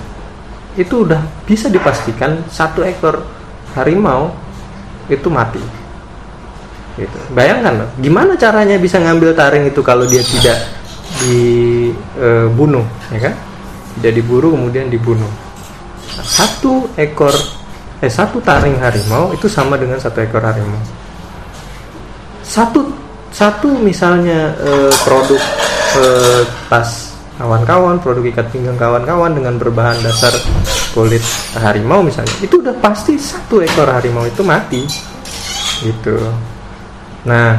itu 0.76 1.04
udah 1.08 1.20
bisa 1.48 1.72
dipastikan 1.72 2.44
satu 2.52 2.84
ekor 2.84 3.24
harimau 3.76 4.32
itu 5.08 5.28
mati 5.32 5.85
gitu. 6.96 7.18
bayangkan 7.36 7.84
loh 7.84 7.88
gimana 8.00 8.34
caranya 8.40 8.80
bisa 8.80 8.96
ngambil 8.96 9.36
taring 9.36 9.68
itu 9.68 9.80
kalau 9.84 10.08
dia 10.08 10.24
tidak 10.24 10.56
dibunuh 11.22 12.84
e, 12.84 13.14
ya 13.16 13.20
kan? 13.30 13.34
Tidak 13.96 14.12
diburu 14.12 14.52
kemudian 14.52 14.92
dibunuh. 14.92 15.28
Satu 16.20 16.90
ekor 17.00 17.32
eh 18.04 18.12
satu 18.12 18.44
taring 18.44 18.76
harimau 18.76 19.32
itu 19.32 19.48
sama 19.48 19.80
dengan 19.80 19.96
satu 19.96 20.20
ekor 20.20 20.44
harimau. 20.44 20.80
Satu 22.44 22.92
satu 23.32 23.72
misalnya 23.80 24.52
e, 24.60 24.92
produk 25.04 25.42
e, 25.96 26.04
tas 26.68 27.16
kawan-kawan 27.36 28.00
produk 28.00 28.24
ikat 28.32 28.48
pinggang 28.48 28.80
kawan-kawan 28.80 29.36
dengan 29.36 29.60
berbahan 29.60 30.00
dasar 30.00 30.32
kulit 30.96 31.20
harimau 31.52 32.00
misalnya 32.00 32.32
itu 32.40 32.64
udah 32.64 32.72
pasti 32.80 33.16
satu 33.16 33.64
ekor 33.64 33.88
harimau 33.88 34.28
itu 34.28 34.44
mati. 34.44 34.84
Gitu 35.84 36.16
nah 37.26 37.58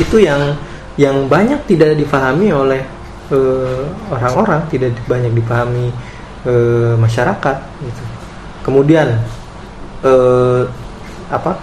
itu 0.00 0.24
yang 0.24 0.56
yang 0.96 1.28
banyak 1.28 1.60
tidak 1.68 1.92
dipahami 2.00 2.48
oleh 2.52 2.80
eh, 3.28 3.84
orang-orang 4.08 4.64
uh, 4.64 4.68
tidak 4.72 4.96
banyak 5.04 5.32
dipahami 5.36 5.92
uh, 6.48 6.96
masyarakat 6.96 7.56
gitu. 7.84 8.02
Kemudian 8.64 9.20
uh, 10.00 10.64
apa? 11.28 11.60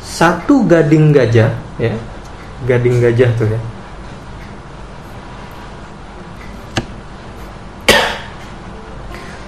Satu 0.00 0.64
gading 0.64 1.12
gajah 1.12 1.52
ya 1.76 1.92
gading 2.64 3.02
gajah 3.02 3.30
tuh 3.36 3.48
ya. 3.48 3.60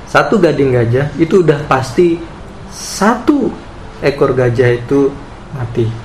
Satu 0.09 0.39
gading 0.39 0.71
gajah 0.77 1.11
itu 1.19 1.43
udah 1.43 1.59
pasti 1.67 2.23
satu 2.71 3.51
ekor 3.99 4.31
gajah 4.31 4.79
itu 4.79 5.11
mati. 5.51 6.04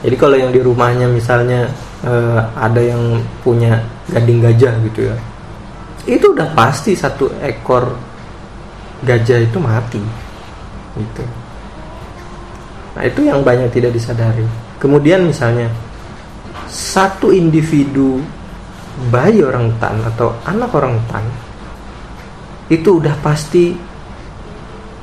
Jadi 0.00 0.16
kalau 0.16 0.36
yang 0.40 0.48
di 0.48 0.60
rumahnya 0.64 1.06
misalnya 1.12 1.68
eh, 2.04 2.40
ada 2.56 2.80
yang 2.80 3.20
punya 3.44 3.84
gading 4.08 4.40
gajah 4.40 4.74
gitu 4.88 5.12
ya, 5.12 5.16
itu 6.08 6.32
udah 6.32 6.48
pasti 6.56 6.96
satu 6.96 7.28
ekor 7.44 7.94
gajah 9.04 9.44
itu 9.44 9.58
mati, 9.60 10.00
gitu. 10.96 11.24
Nah 12.96 13.02
itu 13.04 13.20
yang 13.28 13.44
banyak 13.44 13.68
tidak 13.72 13.92
disadari. 13.92 14.44
Kemudian 14.80 15.28
misalnya 15.28 15.68
satu 16.68 17.32
individu 17.32 18.24
bayi 19.12 19.44
orang 19.44 19.72
hutan 19.72 20.00
atau 20.04 20.32
anak 20.48 20.72
orang 20.72 20.96
hutan 20.96 21.24
itu 22.72 23.02
udah 23.02 23.12
pasti 23.20 23.76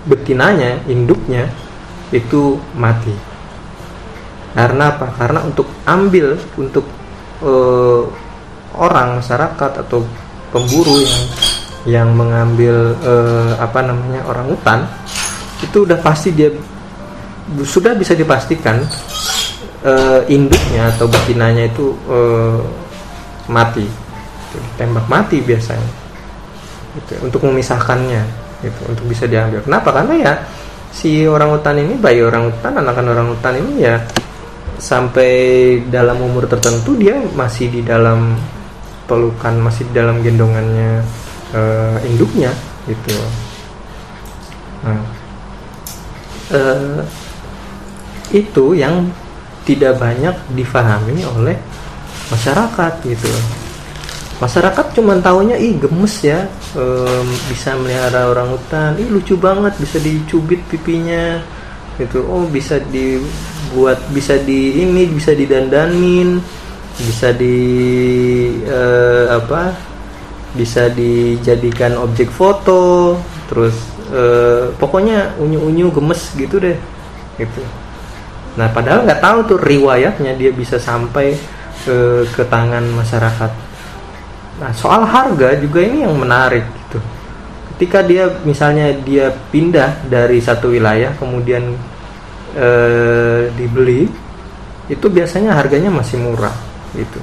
betinanya, 0.08 0.82
induknya 0.88 1.46
itu 2.10 2.58
mati. 2.74 3.27
Karena 4.58 4.90
apa? 4.90 5.14
Karena 5.14 5.46
untuk 5.46 5.70
ambil 5.86 6.34
untuk 6.58 6.82
uh, 7.46 8.10
orang 8.74 9.22
masyarakat 9.22 9.86
atau 9.86 10.02
pemburu 10.50 10.98
yang 10.98 11.24
yang 11.86 12.10
mengambil 12.18 12.98
uh, 13.06 13.54
apa 13.62 13.86
namanya 13.86 14.26
orang 14.26 14.50
hutan 14.50 14.80
itu 15.62 15.86
udah 15.86 16.02
pasti 16.02 16.34
dia 16.34 16.50
sudah 17.62 17.94
bisa 17.94 18.18
dipastikan 18.18 18.82
uh, 19.86 20.26
induknya 20.26 20.90
atau 20.90 21.06
betinanya 21.06 21.70
itu 21.70 21.94
mati. 23.46 23.86
Tembak 24.74 25.06
mati 25.06 25.38
biasanya. 25.38 26.10
Gitu, 26.98 27.14
untuk 27.22 27.46
memisahkannya 27.46 28.26
gitu, 28.66 28.82
untuk 28.90 29.06
bisa 29.06 29.30
diambil. 29.30 29.62
Kenapa? 29.62 29.94
Karena 30.02 30.14
ya 30.18 30.34
si 30.90 31.30
orang 31.30 31.54
hutan 31.54 31.78
ini 31.78 31.94
bayi 31.94 32.26
orang 32.26 32.50
hutan 32.50 32.74
anakan 32.74 33.14
orang 33.14 33.28
hutan 33.38 33.54
ini 33.62 33.86
ya 33.86 34.02
sampai 34.78 35.32
dalam 35.90 36.22
umur 36.22 36.46
tertentu 36.46 36.94
dia 36.94 37.18
masih 37.34 37.70
di 37.74 37.82
dalam 37.82 38.38
pelukan 39.10 39.58
masih 39.58 39.90
di 39.90 39.94
dalam 39.98 40.22
gendongannya 40.22 41.02
uh, 41.54 41.98
induknya 42.06 42.54
gitu. 42.86 43.18
Nah, 44.86 45.02
uh, 46.54 47.02
itu 48.32 48.78
yang 48.78 49.10
tidak 49.68 50.00
banyak 50.00 50.36
difahami 50.56 51.26
oleh 51.28 51.58
masyarakat 52.32 52.94
gitu. 53.04 53.32
Masyarakat 54.38 54.86
cuma 54.94 55.18
tahunya 55.18 55.58
ih 55.58 55.82
gemes 55.82 56.22
ya 56.22 56.46
um, 56.78 57.26
bisa 57.50 57.74
melihara 57.74 58.30
orang 58.30 58.54
hutan. 58.54 58.94
Ih 59.02 59.10
lucu 59.10 59.34
banget 59.34 59.74
bisa 59.82 59.98
dicubit 59.98 60.62
pipinya 60.70 61.42
gitu. 61.98 62.22
Oh 62.30 62.46
bisa 62.46 62.78
dibuat 63.68 64.00
bisa 64.16 64.40
di 64.40 64.82
ini 64.82 65.04
bisa 65.12 65.36
didandanin 65.36 66.40
bisa 66.98 67.36
di 67.36 67.58
uh, 68.66 69.38
apa 69.38 69.76
bisa 70.56 70.90
dijadikan 70.90 72.00
objek 72.00 72.32
foto 72.32 73.20
terus 73.52 73.76
uh, 74.10 74.72
pokoknya 74.80 75.36
unyu-unyu 75.38 75.92
gemes 75.92 76.32
gitu 76.34 76.58
deh 76.58 76.80
gitu 77.38 77.62
Nah 78.58 78.68
padahal 78.74 79.06
nggak 79.06 79.22
tahu 79.22 79.40
tuh 79.56 79.60
riwayatnya 79.62 80.34
dia 80.34 80.50
bisa 80.50 80.82
sampai 80.82 81.38
eh, 81.86 82.24
ke 82.26 82.44
tangan 82.50 82.84
masyarakat. 82.90 83.52
Nah, 84.58 84.74
soal 84.74 85.06
harga 85.06 85.54
juga 85.62 85.86
ini 85.86 86.02
yang 86.02 86.18
menarik 86.18 86.66
gitu. 86.66 86.98
Ketika 87.78 88.02
dia 88.02 88.26
misalnya 88.42 88.90
dia 89.06 89.30
pindah 89.54 90.02
dari 90.10 90.42
satu 90.42 90.74
wilayah 90.74 91.14
kemudian 91.22 91.78
eh, 92.58 93.54
dibeli, 93.54 94.10
itu 94.90 95.06
biasanya 95.06 95.54
harganya 95.54 95.94
masih 95.94 96.18
murah 96.18 96.54
gitu. 96.98 97.22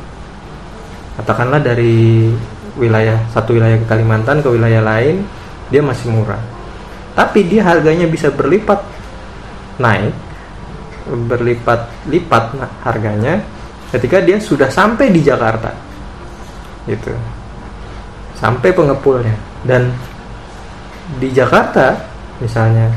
Katakanlah 1.19 1.59
dari 1.59 2.31
wilayah 2.79 3.19
satu 3.31 3.55
wilayah 3.55 3.79
ke 3.79 3.87
Kalimantan 3.87 4.43
ke 4.43 4.49
wilayah 4.51 4.83
lain 4.83 5.27
dia 5.71 5.83
masih 5.83 6.11
murah. 6.11 6.41
Tapi 7.15 7.47
dia 7.47 7.63
harganya 7.63 8.07
bisa 8.11 8.31
berlipat 8.31 8.83
naik 9.79 10.15
berlipat-lipat 11.05 12.45
harganya 12.81 13.37
ketika 13.93 14.25
dia 14.25 14.41
sudah 14.41 14.73
sampai 14.73 15.13
di 15.13 15.21
Jakarta 15.21 15.71
gitu. 16.89 17.13
Sampai 18.35 18.75
pengepulnya. 18.75 19.37
Dan 19.65 19.89
di 21.17 21.29
Jakarta 21.33 21.95
misalnya 22.43 22.91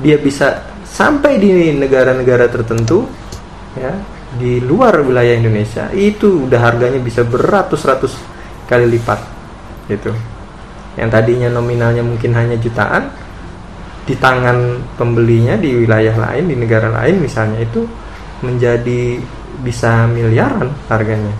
dia 0.00 0.16
bisa 0.20 0.62
sampai 0.86 1.40
di 1.40 1.72
negara-negara 1.76 2.48
tertentu 2.48 3.08
ya 3.76 3.92
di 4.36 4.60
luar 4.60 5.00
wilayah 5.00 5.36
Indonesia 5.36 5.88
itu 5.92 6.48
udah 6.48 6.60
harganya 6.60 7.00
bisa 7.00 7.24
beratus-ratus 7.24 8.12
kali 8.68 8.86
lipat 8.90 9.20
gitu. 9.88 10.12
Yang 10.96 11.10
tadinya 11.12 11.48
nominalnya 11.52 12.00
mungkin 12.00 12.32
hanya 12.32 12.56
jutaan 12.56 13.12
di 14.06 14.14
tangan 14.14 14.86
pembelinya 14.94 15.58
di 15.58 15.74
wilayah 15.82 16.14
lain 16.14 16.46
di 16.46 16.54
negara 16.54 16.88
lain 16.94 17.26
misalnya 17.26 17.58
itu 17.58 17.82
menjadi 18.38 19.18
bisa 19.66 20.06
miliaran 20.06 20.70
harganya 20.86 21.34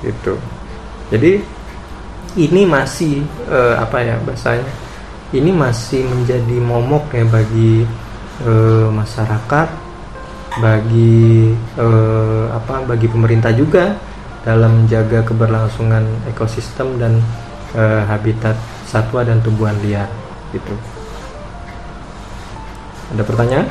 itu 0.00 0.34
jadi 1.12 1.44
ini 2.40 2.62
masih 2.64 3.20
eh, 3.50 3.74
apa 3.76 3.98
ya 4.00 4.16
bahasanya 4.24 4.64
ini 5.30 5.50
masih 5.54 6.06
menjadi 6.06 6.56
momok 6.58 7.14
ya 7.14 7.24
bagi 7.26 7.86
eh, 8.42 8.88
masyarakat 8.90 9.68
bagi 10.58 11.54
eh, 11.78 12.46
apa 12.50 12.82
bagi 12.84 13.06
pemerintah 13.06 13.54
juga 13.54 13.94
dalam 14.44 14.84
menjaga 14.84 15.20
keberlangsungan 15.20 16.04
ekosistem 16.32 16.96
dan 16.96 17.20
uh, 17.76 18.02
habitat 18.08 18.56
satwa 18.88 19.20
dan 19.20 19.38
tumbuhan 19.44 19.76
liar 19.84 20.08
gitu. 20.56 20.74
Ada 23.12 23.22
pertanyaan? 23.26 23.66